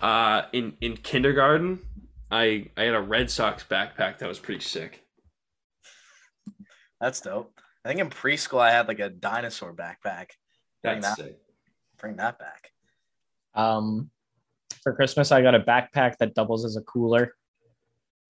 [0.00, 1.80] uh, in in kindergarten,
[2.30, 5.04] I I had a Red Sox backpack that was pretty sick.
[7.00, 7.60] That's dope.
[7.84, 10.30] I think in preschool I had like a dinosaur backpack.
[10.82, 11.38] Bring That's that, sick.
[11.98, 12.70] bring that back.
[13.54, 14.10] Um,
[14.82, 17.34] for Christmas, I got a backpack that doubles as a cooler.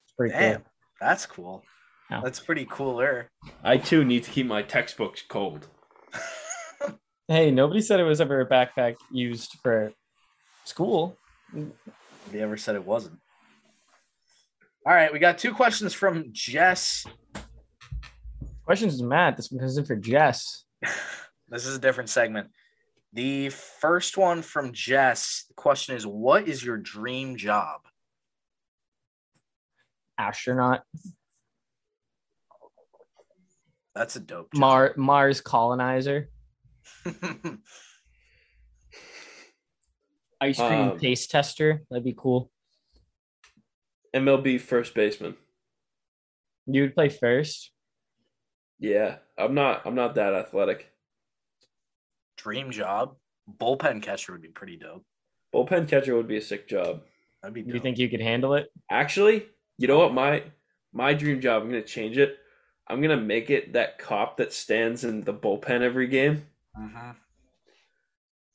[0.05, 0.65] It's pretty Damn, cool.
[1.01, 1.65] that's cool.
[2.11, 2.21] Yeah.
[2.25, 3.31] That's pretty cooler.
[3.63, 5.69] I too need to keep my textbooks cold.
[7.29, 9.93] Hey, nobody said it was ever a backpack used for
[10.65, 11.17] school.
[12.33, 13.21] They ever said it wasn't.
[14.85, 17.07] All right, we got two questions from Jess.
[18.65, 19.37] Questions to Matt.
[19.37, 20.65] This one comes in for Jess.
[21.49, 22.49] This is a different segment.
[23.13, 25.45] The first one from Jess.
[25.49, 27.81] The question is, "What is your dream job?"
[30.17, 30.83] Astronaut.
[33.95, 34.53] That's a dope.
[34.53, 34.61] Job.
[34.61, 36.29] Mar- Mars colonizer.
[40.41, 41.83] Ice cream Um, taste tester.
[41.91, 42.51] That'd be cool.
[44.15, 45.37] MLB first baseman.
[46.67, 47.73] You would play first.
[48.79, 49.83] Yeah, I'm not.
[49.85, 50.90] I'm not that athletic.
[52.43, 53.17] Dream job.
[53.59, 55.05] Bullpen catcher would be pretty dope.
[55.55, 57.03] Bullpen catcher would be a sick job.
[57.43, 57.75] That'd be Do dope.
[57.75, 58.71] you think you could handle it?
[58.91, 59.47] Actually,
[59.79, 60.15] you know what?
[60.15, 60.45] My
[60.93, 61.63] my dream job.
[61.63, 62.39] I'm gonna change it.
[62.87, 66.47] I'm gonna make it that cop that stands in the bullpen every game.
[66.79, 67.17] Mhm.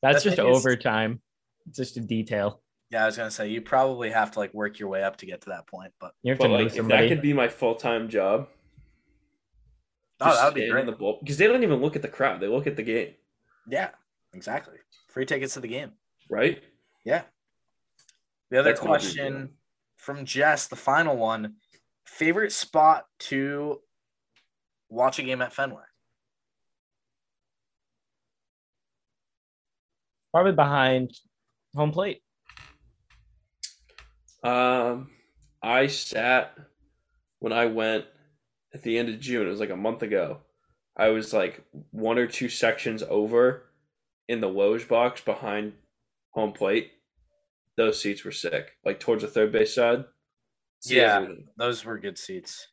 [0.02, 1.22] That's The just overtime.
[1.68, 2.62] It's just a detail.
[2.92, 5.26] Yeah, I was gonna say you probably have to like work your way up to
[5.26, 7.34] get to that point, but You have But to know like, if that could be
[7.34, 8.48] my full time job,
[10.22, 10.82] oh, that would be great.
[10.82, 12.84] in the bull because they don't even look at the crowd; they look at the
[12.84, 13.16] game,
[13.70, 13.90] Yeah,
[14.34, 14.76] exactly.
[15.08, 15.92] Free tickets to the game.
[16.30, 16.62] right?
[17.04, 17.24] Yeah.
[18.52, 19.54] The other That's question
[19.96, 21.56] from Jess, the final one:
[22.06, 23.82] favorite spot to
[24.90, 25.84] watch a game at Fenway?
[30.32, 31.12] Probably behind
[31.76, 32.22] home plate.
[34.44, 35.10] Um,
[35.64, 36.56] I sat
[37.40, 38.06] when I went
[38.74, 39.48] at the end of June.
[39.48, 40.42] It was like a month ago.
[40.98, 43.64] I was like one or two sections over
[44.28, 45.74] in the Loge box behind
[46.32, 46.92] home plate.
[47.78, 50.06] Those seats were sick, like towards the third base side.
[50.84, 51.26] Yeah.
[51.58, 52.68] Those were good seats.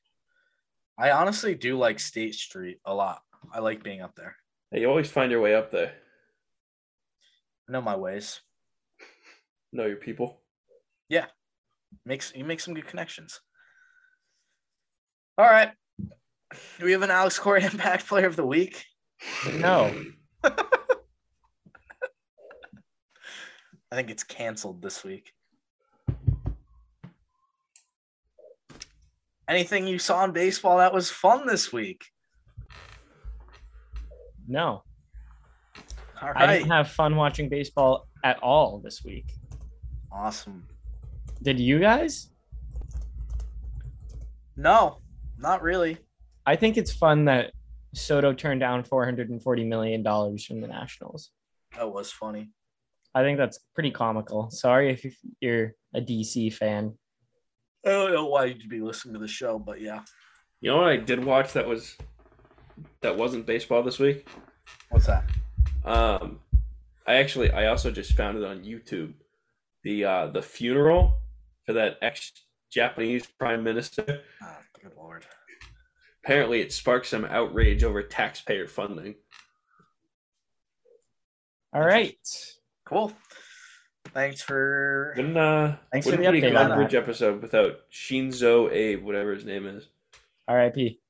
[0.98, 3.22] I honestly do like State Street a lot.
[3.52, 4.36] I like being up there.
[4.70, 5.92] Hey, you always find your way up there.
[7.68, 8.40] I know my ways.
[9.72, 10.40] Know your people.
[11.08, 11.26] Yeah,
[12.04, 13.40] makes you make some good connections.
[15.38, 15.72] All right.
[16.78, 18.84] Do we have an Alex Cora Impact Player of the Week?
[19.54, 19.94] No.
[20.44, 20.50] I
[23.92, 25.32] think it's canceled this week.
[29.48, 32.04] Anything you saw in baseball that was fun this week?
[34.48, 34.82] No.
[36.22, 39.26] All I didn't have fun watching baseball at all this week.
[40.10, 40.66] Awesome.
[41.42, 42.30] Did you guys?
[44.56, 44.98] No,
[45.38, 45.98] not really.
[46.46, 47.52] I think it's fun that
[47.94, 51.30] Soto turned down 440 million dollars from the Nationals.
[51.76, 52.50] That was funny.
[53.14, 54.50] I think that's pretty comical.
[54.50, 56.96] Sorry if you're a DC fan.
[57.84, 60.00] I don't know why you'd be listening to the show, but yeah.
[60.60, 61.96] You know what I did watch that was
[63.00, 64.26] that wasn't baseball this week?
[64.90, 65.24] What's that?
[65.84, 66.40] Um,
[67.06, 69.14] I actually I also just found it on YouTube.
[69.82, 71.18] The uh the funeral
[71.66, 72.32] for that ex
[72.70, 74.22] Japanese prime minister.
[74.42, 75.26] Oh, good lord.
[76.24, 79.16] Apparently, it sparked some outrage over taxpayer funding.
[81.74, 82.16] All right.
[82.84, 83.12] Cool.
[84.08, 85.14] Thanks for.
[85.16, 86.94] Wouldn't uh, Thanks for wouldn't the be a update on that.
[86.94, 89.88] episode without Shinzo Abe, whatever his name is.
[90.48, 91.00] R.I.P.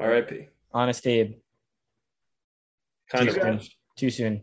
[0.00, 0.48] R.I.P.
[0.72, 1.34] Honest Abe.
[3.10, 3.76] Kind Do of you guys- honest.
[3.96, 4.42] Too soon.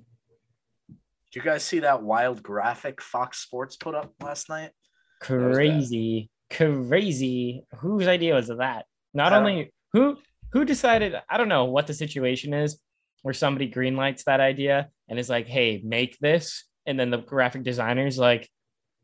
[0.87, 4.71] Did you guys see that wild graphic Fox Sports put up last night?
[5.19, 6.29] Crazy.
[6.49, 7.63] Crazy.
[7.79, 8.85] Whose idea was that?
[9.13, 10.17] Not I don't only who
[10.53, 12.79] who decided, I don't know what the situation is
[13.21, 16.63] where somebody greenlights that idea and is like, hey, make this.
[16.85, 18.49] And then the graphic designer's like,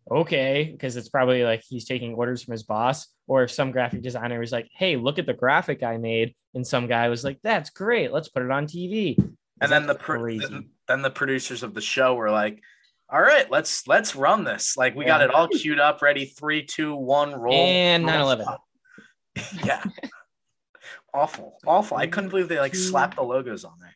[0.09, 3.07] okay, because it's probably like he's taking orders from his boss.
[3.27, 6.35] Or if some graphic designer was like, hey, look at the graphic I made.
[6.53, 8.13] And some guy was like, that's great.
[8.13, 9.17] Let's put it on TV.
[9.61, 12.61] And then the pro- then, then the producers of the show were like,
[13.09, 14.75] "All right, let's let's run this.
[14.75, 16.25] Like we got it all queued up, ready.
[16.25, 18.57] Three, two, one, roll." And roll 9/11.
[19.65, 19.83] yeah.
[21.13, 21.97] Awful, awful.
[21.97, 23.95] I couldn't believe they like slapped the logos on there.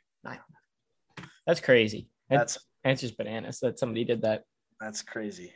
[1.48, 2.10] That's crazy.
[2.30, 4.44] That's it's just bananas that somebody did that.
[4.82, 5.54] That's crazy.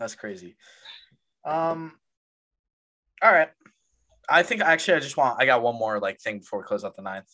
[0.00, 0.56] That's crazy.
[1.44, 1.92] Um.
[3.22, 3.50] All right.
[4.26, 6.82] I think actually I just want I got one more like thing before we close
[6.82, 7.30] out the ninth.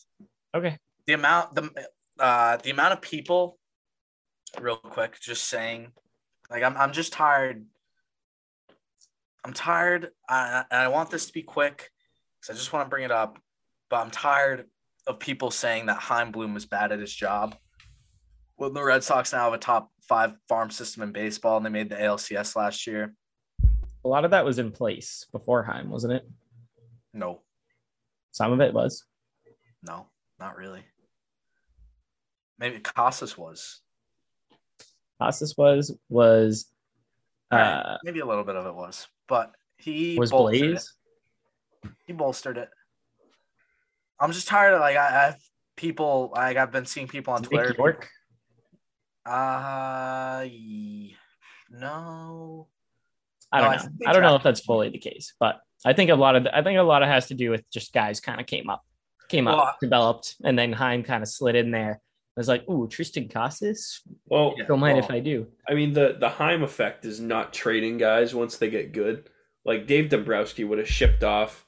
[0.53, 0.77] Okay.
[1.07, 1.69] The amount the
[2.19, 3.57] uh the amount of people,
[4.59, 5.93] real quick, just saying,
[6.49, 7.65] like I'm I'm just tired.
[9.45, 10.09] I'm tired.
[10.29, 11.89] I, and I want this to be quick
[12.41, 13.39] because I just want to bring it up.
[13.89, 14.65] But I'm tired
[15.07, 17.55] of people saying that Chaim Bloom was bad at his job.
[18.57, 21.69] Well, the Red Sox now have a top five farm system in baseball, and they
[21.69, 23.13] made the ALCS last year.
[24.03, 26.27] A lot of that was in place before Chaim, wasn't it?
[27.13, 27.41] No,
[28.31, 29.03] Some of it was.
[29.83, 30.07] no,
[30.39, 30.83] not really.
[32.57, 33.81] Maybe Casas was.
[35.19, 36.67] Casas was was
[37.51, 40.93] All right, uh maybe a little bit of it was, but he was Blaze.
[41.83, 41.91] It.
[42.05, 42.69] He bolstered it.
[44.19, 45.41] I'm just tired of like I, I've
[45.75, 47.69] people like I've been seeing people on Twitter.
[47.69, 48.09] Nick York.
[49.25, 50.45] Uh,
[51.69, 52.67] no.
[53.51, 53.81] I No, don't I know.
[53.81, 56.35] think they I don't know if that's fully the case, but I think a lot
[56.35, 58.69] of I think a lot of has to do with just guys kind of came
[58.69, 58.83] up,
[59.27, 61.99] came Well, up, developed, and then Chaim kind of slid in there.
[62.37, 64.01] I was like, "Ooh, Triston Casas.
[64.25, 67.51] Well, Don't mind well, if I do." I mean the the Chaim effect is not
[67.53, 69.29] trading guys once they get good.
[69.65, 71.65] Like Dave Dombrowski would have shipped off.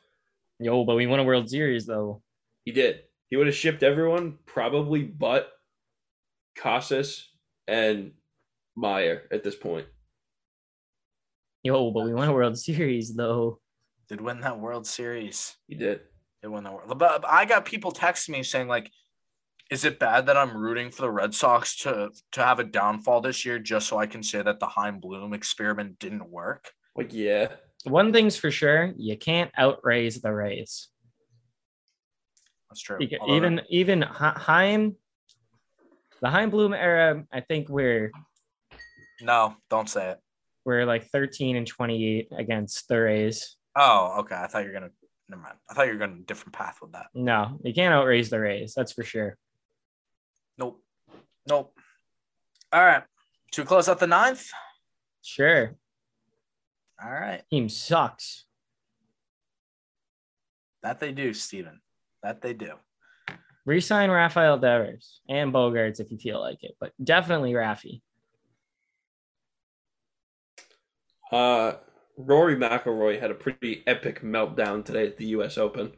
[0.64, 2.22] Yo, but we won a World Series though.
[2.64, 3.01] He did.
[3.30, 5.51] He would have shipped everyone probably but
[6.55, 7.28] Casas
[7.68, 8.11] and
[8.74, 9.88] Meyer at this point.
[11.64, 13.59] Yo, but we won a World Series though.
[14.07, 15.53] Did win that World Series.
[15.68, 15.99] He did.
[16.41, 16.97] They won the world.
[16.97, 18.89] But I got people texting me saying like,
[19.70, 23.20] "Is it bad that I'm rooting for the Red Sox to to have a downfall
[23.20, 27.14] this year just so I can say that the Chaim Bloom experiment didn't work?" Like
[27.14, 27.47] yeah.
[27.86, 30.88] One thing's for sure, you can't outraise the Rays.
[32.69, 32.97] That's true.
[32.97, 34.95] Beca- Although even even Chaim,
[36.21, 38.11] the Chaim Bloom era, I think we're
[39.21, 40.19] no, don't say it.
[40.65, 43.55] we're like 13 and 28 against the Rays.
[43.75, 44.36] Oh, okay.
[44.36, 44.89] I thought you were gonna.
[45.29, 45.55] Never mind.
[45.69, 47.07] I thought you were going a different path with that.
[47.13, 48.73] No, you can't outraise the Rays.
[48.75, 49.38] That's for sure.
[50.57, 50.81] Nope.
[51.47, 51.73] Nope.
[52.71, 53.03] All right.
[53.53, 54.49] Should we close out the ninth?
[55.21, 55.75] Sure,
[57.01, 57.41] All right.
[57.49, 58.45] team sucks.
[60.83, 61.79] That they do, Steven.
[62.23, 62.73] That they do.
[63.65, 68.01] Resign Rafael Devers and Bogaerts if you feel like it, but definitely Rafi.
[71.31, 71.77] Uh,
[72.17, 75.57] Rory McIlroy had a pretty epic meltdown today at the U.S.
[75.57, 75.93] Open.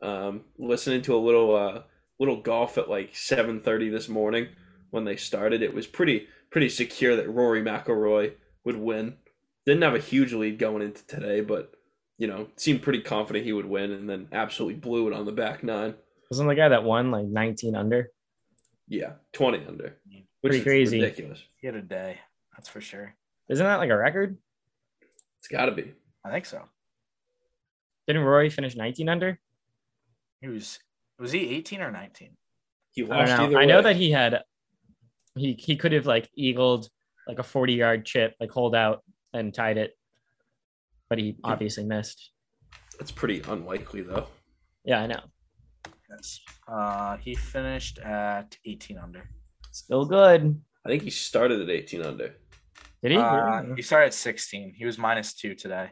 [0.00, 1.82] Um, listening to a little uh,
[2.18, 4.48] little golf at like 7:30 this morning
[4.90, 8.34] when they started, it was pretty pretty secure that Rory McIlroy
[8.64, 9.16] would win.
[9.70, 11.72] Didn't have a huge lead going into today, but
[12.18, 15.30] you know seemed pretty confident he would win, and then absolutely blew it on the
[15.30, 15.94] back nine.
[16.28, 18.10] Wasn't the guy that won like 19 under?
[18.88, 19.96] Yeah, 20 under,
[20.40, 21.00] which Pretty is crazy.
[21.00, 21.44] ridiculous.
[21.58, 22.18] He had a day.
[22.56, 23.14] That's for sure.
[23.48, 24.38] Isn't that like a record?
[25.38, 25.92] It's got to be.
[26.24, 26.62] I think so.
[28.08, 29.38] Didn't Rory finish 19 under?
[30.40, 30.80] He was.
[31.20, 32.36] Was he 18 or 19?
[32.90, 33.44] He I lost don't know.
[33.44, 34.42] either I know that he had
[35.36, 36.88] He he could have like eagled
[37.28, 39.96] like a 40 yard chip, like hold out and tied it,
[41.08, 42.30] but he obviously missed.
[42.98, 44.26] That's pretty unlikely though.
[44.84, 45.20] Yeah, I know.
[46.10, 46.40] Yes.
[46.66, 49.28] Uh, he finished at 18 under.
[49.70, 50.60] Still good.
[50.84, 52.34] I think he started at 18 under.
[53.02, 53.16] Did he?
[53.16, 54.74] Uh, he started at 16.
[54.76, 55.90] He was minus two today.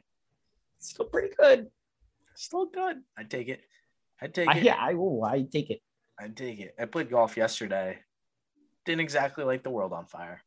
[0.80, 1.68] Still pretty good.
[2.34, 2.96] Still good.
[3.16, 3.60] I take it.
[4.20, 4.64] I take I, it.
[4.64, 5.24] yeah, I, will.
[5.24, 5.80] I take it.
[6.18, 6.74] I take it.
[6.78, 7.98] I played golf yesterday.
[8.84, 10.42] Didn't exactly light the world on fire.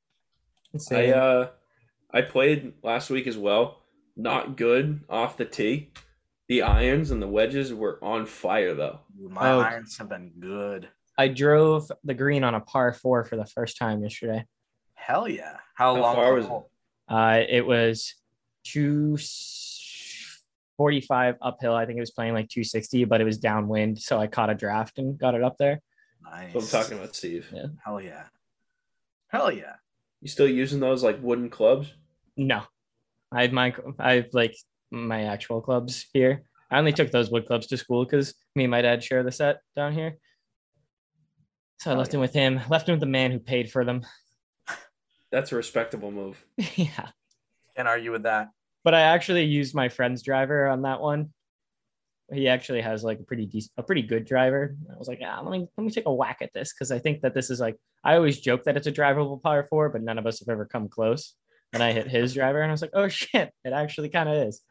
[0.91, 1.49] I uh
[2.13, 3.79] I played last week as well.
[4.15, 5.91] Not good off the tee.
[6.49, 8.99] The irons and the wedges were on fire though.
[9.17, 9.59] My Oh.
[9.61, 10.89] irons have been good.
[11.17, 14.45] I drove the green on a par four for the first time yesterday.
[14.95, 15.57] Hell yeah.
[15.75, 16.51] How, How long far was it?
[17.07, 18.15] Uh, it was
[18.63, 19.17] two
[20.77, 21.73] forty-five uphill.
[21.75, 24.49] I think it was playing like two sixty, but it was downwind, so I caught
[24.49, 25.81] a draft and got it up there.
[26.23, 26.53] Nice.
[26.53, 27.47] That's what I'm talking about, Steve.
[27.53, 27.65] Yeah.
[27.83, 28.23] Hell yeah.
[29.27, 29.75] Hell yeah.
[30.21, 31.93] You still using those like wooden clubs?
[32.37, 32.63] No,
[33.31, 34.55] I have my I have like
[34.91, 36.43] my actual clubs here.
[36.69, 39.31] I only took those wood clubs to school because me and my dad share the
[39.31, 40.17] set down here.
[41.79, 42.17] So I Oh, left yeah.
[42.17, 42.61] him with him.
[42.69, 44.05] Left him with the man who paid for them.
[45.31, 46.43] That's a respectable move.
[46.75, 47.09] yeah.
[47.75, 48.49] Can't argue with that.
[48.83, 51.31] but I actually used my friend's driver on that one.
[52.33, 54.75] He actually has like a pretty decent, a pretty good driver.
[54.93, 56.99] I was like, yeah, let me let me take a whack at this because I
[56.99, 57.75] think that this is like
[58.05, 60.65] I always joke that it's a drivable par four, but none of us have ever
[60.65, 61.35] come close.
[61.73, 64.47] And I hit his driver, and I was like, oh shit, it actually kind of
[64.47, 64.61] is.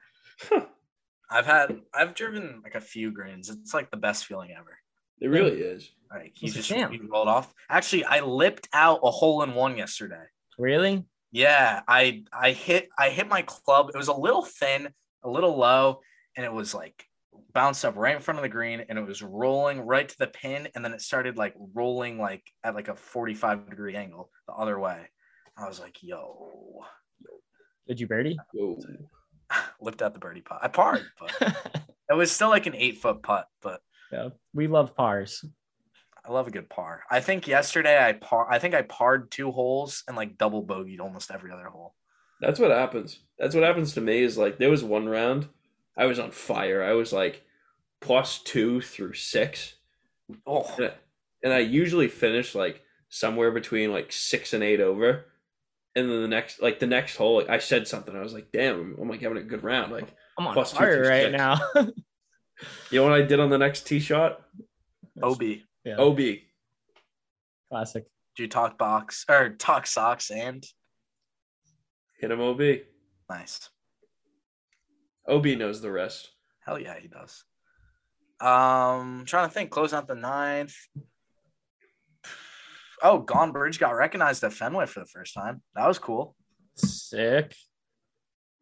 [1.30, 3.48] I've had I've driven like a few greens.
[3.48, 4.78] It's like the best feeling ever.
[5.20, 5.88] It really is.
[6.10, 6.92] Like you just jam.
[6.92, 7.54] you rolled off.
[7.68, 10.24] Actually, I lipped out a hole in one yesterday.
[10.58, 11.04] Really?
[11.30, 13.90] Yeah, I I hit I hit my club.
[13.94, 14.88] It was a little thin,
[15.22, 16.00] a little low,
[16.36, 17.04] and it was like
[17.52, 20.26] bounced up right in front of the green, and it was rolling right to the
[20.26, 24.30] pin, and then it started like rolling like at like a forty five degree angle
[24.48, 25.08] the other way.
[25.60, 26.82] I was like, yo,
[27.86, 28.38] Did you birdie?
[28.54, 28.78] Whoa.
[29.80, 30.60] lipped out the birdie putt.
[30.62, 31.32] I parred, but
[32.10, 33.80] it was still like an eight foot putt, but
[34.12, 35.44] yeah, we love pars.
[36.24, 37.02] I love a good par.
[37.10, 41.00] I think yesterday I par I think I parred two holes and like double bogeyed
[41.00, 41.94] almost every other hole.
[42.40, 43.20] That's what happens.
[43.38, 45.48] That's what happens to me is like there was one round
[45.96, 46.82] I was on fire.
[46.82, 47.42] I was like
[48.00, 49.74] plus two through six.
[50.46, 50.92] Oh, And I,
[51.42, 55.26] and I usually finish like somewhere between like six and eight over.
[55.96, 58.14] And then the next like the next hole, like, I said something.
[58.14, 59.90] I was like, damn, I'm like having a good round.
[59.92, 61.36] Like I'm on Plus two fire through right six.
[61.36, 61.58] now.
[62.90, 64.40] you know what I did on the next tee shot?
[65.22, 65.42] OB.
[65.84, 66.20] yeah, OB.
[67.68, 68.04] classic.
[68.36, 70.64] Do you talk box or talk socks and
[72.20, 72.60] Hit him OB.
[73.28, 73.68] nice?
[75.28, 76.30] OB knows the rest.
[76.64, 77.44] Hell yeah, he does.
[78.40, 79.70] Um, trying to think.
[79.70, 80.74] close out the ninth.
[83.02, 85.62] Oh, Gombridge got recognized at Fenway for the first time.
[85.74, 86.34] That was cool.
[86.74, 87.54] Sick.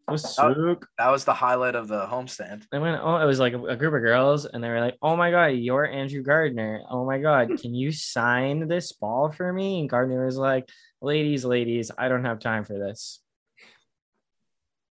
[0.08, 0.84] It was sick.
[0.96, 2.64] That was the highlight of the homestand.
[2.72, 4.96] I went, oh, it was like a, a group of girls, and they were like,
[5.02, 6.80] "Oh my god, you're Andrew Gardner.
[6.88, 10.66] Oh my god, can you sign this ball for me?" And Gardner was like,
[11.02, 13.20] "Ladies, ladies, I don't have time for this."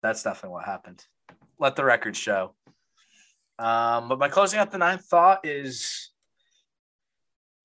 [0.00, 1.04] That's definitely what happened.
[1.58, 2.54] Let the record show.
[3.58, 6.09] Um, but my closing out the ninth thought is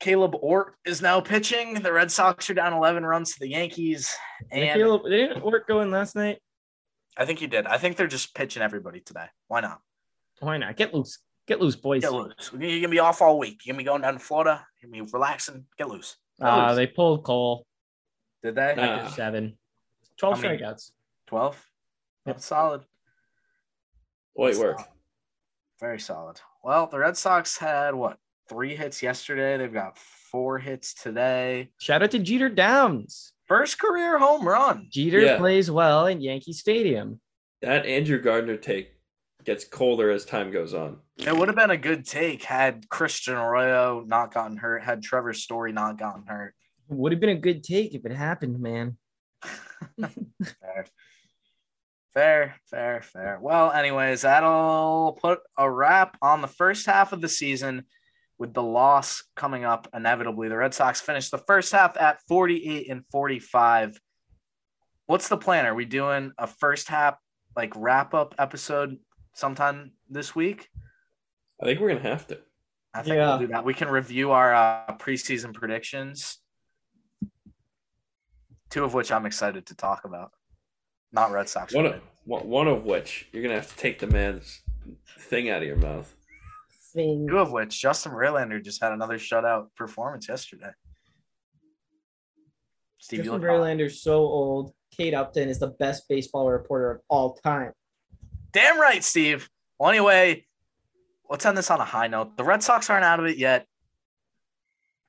[0.02, 1.76] Kaleb Ort is now pitching.
[1.76, 4.14] The Red Sox are down 11 runs to the Yankees.
[4.52, 6.40] And And Kaleb, didn't work going last night.
[7.18, 7.66] I think you did.
[7.66, 9.28] I think they're just pitching everybody today.
[9.48, 9.80] Why not?
[10.42, 10.76] Why not?
[10.76, 12.02] Get loose, get loose, boys.
[12.02, 12.52] Get loose.
[12.52, 13.62] You're going to be off all week.
[13.66, 14.66] You're going to be going down to Florida.
[14.82, 15.66] You're going to be relaxing.
[15.78, 16.18] Get loose.
[16.40, 16.76] Get Uh, loose.
[16.76, 17.66] they pulled Cole
[18.44, 18.74] Did they?
[18.76, 18.82] Nah.
[18.84, 19.58] after seven.
[20.18, 20.92] 12 strikeouts.
[21.28, 21.66] 12?
[22.26, 22.82] That's solid.
[24.38, 24.78] Light work.
[24.78, 24.90] Solid.
[25.80, 26.42] Very solid.
[26.64, 28.18] Well, the Red Sox had what?
[28.48, 29.58] Three hits yesterday.
[29.58, 31.70] They've got four hits today.
[31.80, 33.34] Shout out to Jeter Downs.
[33.48, 34.88] First career home run.
[34.92, 35.38] Jeter Yeah.
[35.38, 37.20] plays well in Yankee Stadium.
[37.62, 38.92] That Andrew Gardner take
[39.44, 41.00] gets colder as time goes on.
[41.18, 45.34] It would have been a good take had Christian Arroyo not gotten hurt, had Trevor
[45.34, 46.54] Story not gotten hurt.
[46.90, 48.98] It Would have been a good take if it happened, man.
[49.98, 50.86] Fair.
[52.14, 53.40] Fair, fair, fair.
[53.42, 57.84] Well, anyways, that'll put a wrap on the first half of the season
[58.38, 60.50] with the loss coming up inevitably.
[60.50, 64.00] The Red Sox finished the first half at 48 and 45.
[65.06, 65.66] What's the plan?
[65.66, 67.16] Are we doing a first half
[67.56, 68.98] like wrap up episode
[69.34, 70.68] sometime this week?
[71.62, 72.40] I think we're gonna have to.
[72.94, 73.30] I think Yeah.
[73.30, 73.64] we'll do that.
[73.66, 76.40] We can review our uh, preseason predictions,
[78.70, 80.32] two of which I'm excited to talk about.
[81.12, 81.74] Not Red Sox.
[81.74, 84.62] One of, one one of which you're gonna have to take the man's
[85.20, 86.14] thing out of your mouth.
[86.96, 87.28] Thing.
[87.28, 90.72] Two of which Justin Verlander just had another shutout performance yesterday.
[92.98, 93.42] Steve, Justin.
[93.42, 94.74] Verlander's so old.
[94.96, 97.74] Kate Upton is the best baseball reporter of all time.
[98.54, 99.50] Damn right, Steve.
[99.78, 100.46] Well, anyway,
[101.30, 102.38] let's end this on a high note.
[102.38, 103.68] The Red Sox aren't out of it yet.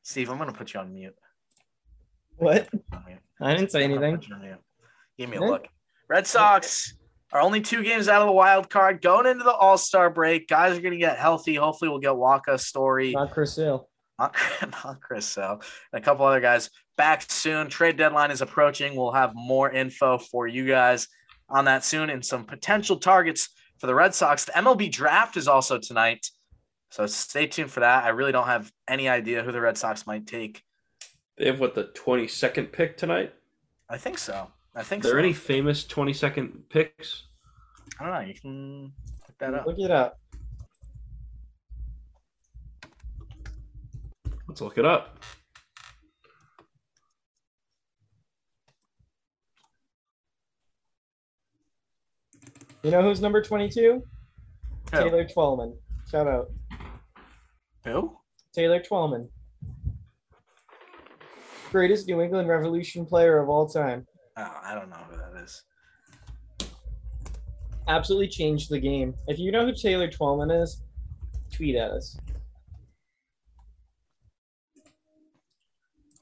[0.03, 1.15] Steve, I'm gonna put you on mute.
[2.37, 2.69] What?
[3.41, 4.17] I didn't say anything.
[4.17, 4.59] put you on mute.
[5.19, 5.69] Give me a look.
[6.09, 6.95] Red Sox
[7.33, 10.49] are only two games out of the wild card going into the All Star break.
[10.49, 11.55] Guys are gonna get healthy.
[11.55, 13.13] Hopefully, we'll get Wacha story.
[13.13, 13.89] Not Chris Sale.
[14.19, 14.35] not,
[14.85, 15.61] not Chris Sale,
[15.93, 17.69] and a couple other guys back soon.
[17.69, 18.97] Trade deadline is approaching.
[18.97, 21.09] We'll have more info for you guys
[21.49, 23.49] on that soon and some potential targets
[23.79, 24.45] for the Red Sox.
[24.45, 26.27] The MLB draft is also tonight.
[26.91, 28.05] So stay tuned for that.
[28.05, 30.63] I really don't have any idea who the Red Sox might take.
[31.37, 33.35] They have what the twenty second pick tonight.
[33.91, 34.51] I think so.
[34.77, 35.19] I think Are there so.
[35.25, 37.25] any famous twenty second picks?
[37.99, 38.21] I don't know.
[38.21, 38.83] You can
[39.27, 39.67] look that up.
[39.67, 40.19] Look it up.
[44.47, 45.19] Let's look it up.
[52.83, 54.03] You know who's number 22?
[54.93, 54.97] Who?
[54.97, 55.75] Taylor Twellman.
[56.11, 56.47] Shout out.
[57.85, 58.17] Who?
[58.53, 59.29] Taylor Twellman.
[61.73, 64.07] Greatest New England Revolution player of all time.
[64.39, 65.63] Oh, I don't know who that is.
[67.89, 69.15] Absolutely changed the game.
[69.29, 70.83] If you know who Taylor Twellman is,
[71.53, 72.17] tweet at us.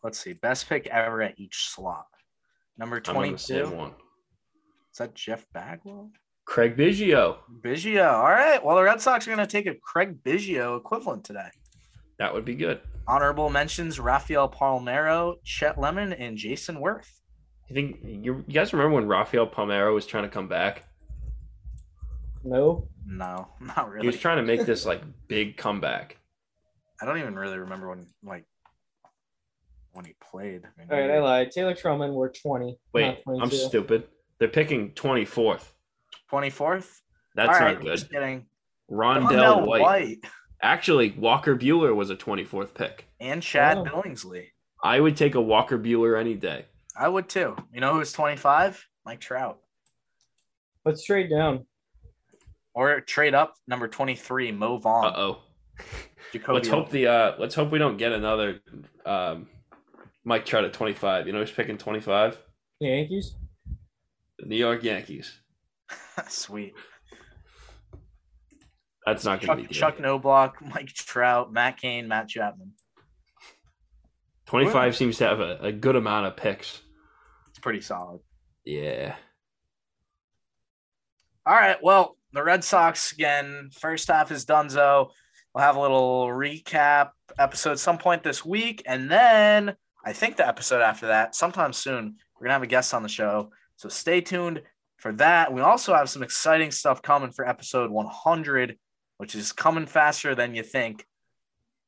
[0.02, 0.34] Let's see.
[0.34, 2.06] Best pick ever at each slot.
[2.76, 3.76] Number I'm on the same 22.
[3.76, 3.92] one.
[4.92, 6.10] Is that Jeff Bagwell?
[6.44, 7.38] Craig Biggio.
[7.62, 8.12] Biggio.
[8.12, 8.62] All right.
[8.62, 11.48] Well, the Red Sox are going to take a Craig Biggio equivalent today.
[12.18, 12.80] That would be good.
[13.08, 17.08] Honorable mentions Rafael Palmeiro, Chet Lemon, and Jayson Werth.
[17.68, 20.84] You think you, you guys remember when Rafael Palmeiro was trying to come back?
[22.42, 22.88] No.
[23.06, 24.02] No, not really.
[24.02, 26.18] He was trying to make this like big comeback.
[27.00, 28.44] I don't even really remember when like
[29.92, 30.62] when he played.
[30.64, 31.50] I mean, All right, I lied.
[31.50, 32.76] Taylor Twellman were 20.
[32.92, 33.56] Wait, I'm 22.
[33.56, 34.04] stupid.
[34.38, 35.64] They're picking 24th.
[36.30, 36.88] 24th.
[37.34, 37.86] That's All not right, good.
[37.98, 38.46] Just kidding.
[38.90, 39.80] Rondell Rondell White.
[39.82, 40.18] White
[40.62, 43.06] Actually, Walker Buehler was a 24th pick.
[43.20, 43.84] and Chad Oh.
[43.84, 44.46] Billingsley.
[44.82, 46.66] I would take a Walker Buehler any day.
[46.96, 47.56] I would too.
[47.72, 48.86] You know who's 25?
[49.04, 49.58] Mike Trout.
[50.84, 51.66] Let's trade down.
[52.74, 55.06] Or trade up number 23, Mo Vaughn.
[55.06, 55.38] Uh oh.
[56.32, 58.60] Jacoby Let's hope the uh let's hope we don't get another
[59.06, 59.48] um
[60.24, 61.26] Mike Trout at 25.
[61.26, 62.38] You know who's picking 25?
[62.80, 63.36] The Yankees.
[64.38, 65.40] The New York Yankees.
[66.28, 66.74] Sweet.
[69.06, 69.74] That's not going to Chuck, be good.
[69.74, 72.72] Chuck Knoblauch, Mike Trout, Matt Cain, Matt Chapman.
[74.46, 76.80] 25 seems to have a, a good amount of picks.
[77.64, 78.20] Pretty solid.
[78.66, 79.14] Yeah.
[81.46, 81.78] All right.
[81.82, 83.70] Well, the Red Sox again.
[83.72, 85.08] First half is Dunzo.
[85.54, 89.74] We'll have a little recap episode some point this week, and then
[90.04, 93.08] I think the episode after that, sometime soon, we're gonna have a guest on the
[93.08, 93.50] show.
[93.76, 94.60] So stay tuned
[94.98, 95.50] for that.
[95.50, 98.76] We also have some exciting stuff coming for episode 100,
[99.16, 101.06] which is coming faster than you think.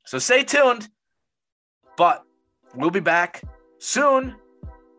[0.07, 0.89] So stay tuned.
[1.99, 2.23] But
[2.75, 3.43] we'll be back
[3.79, 4.37] soon.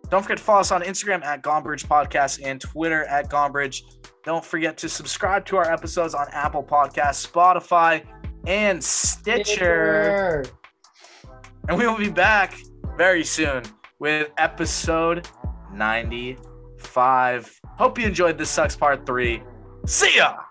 [0.09, 3.81] Don't forget to follow us on Instagram at Gombridge Podcast and Twitter at Gombridge.
[4.23, 8.05] Don't forget to subscribe to our episodes on Apple Podcasts, Spotify,
[8.45, 10.45] and Stitcher.
[11.67, 12.55] And we will be back
[12.97, 13.63] very soon
[13.99, 15.27] with episode
[15.73, 17.59] 95.
[17.65, 19.43] Hope you enjoyed this Sucks Part 3.
[19.85, 20.47] See ya!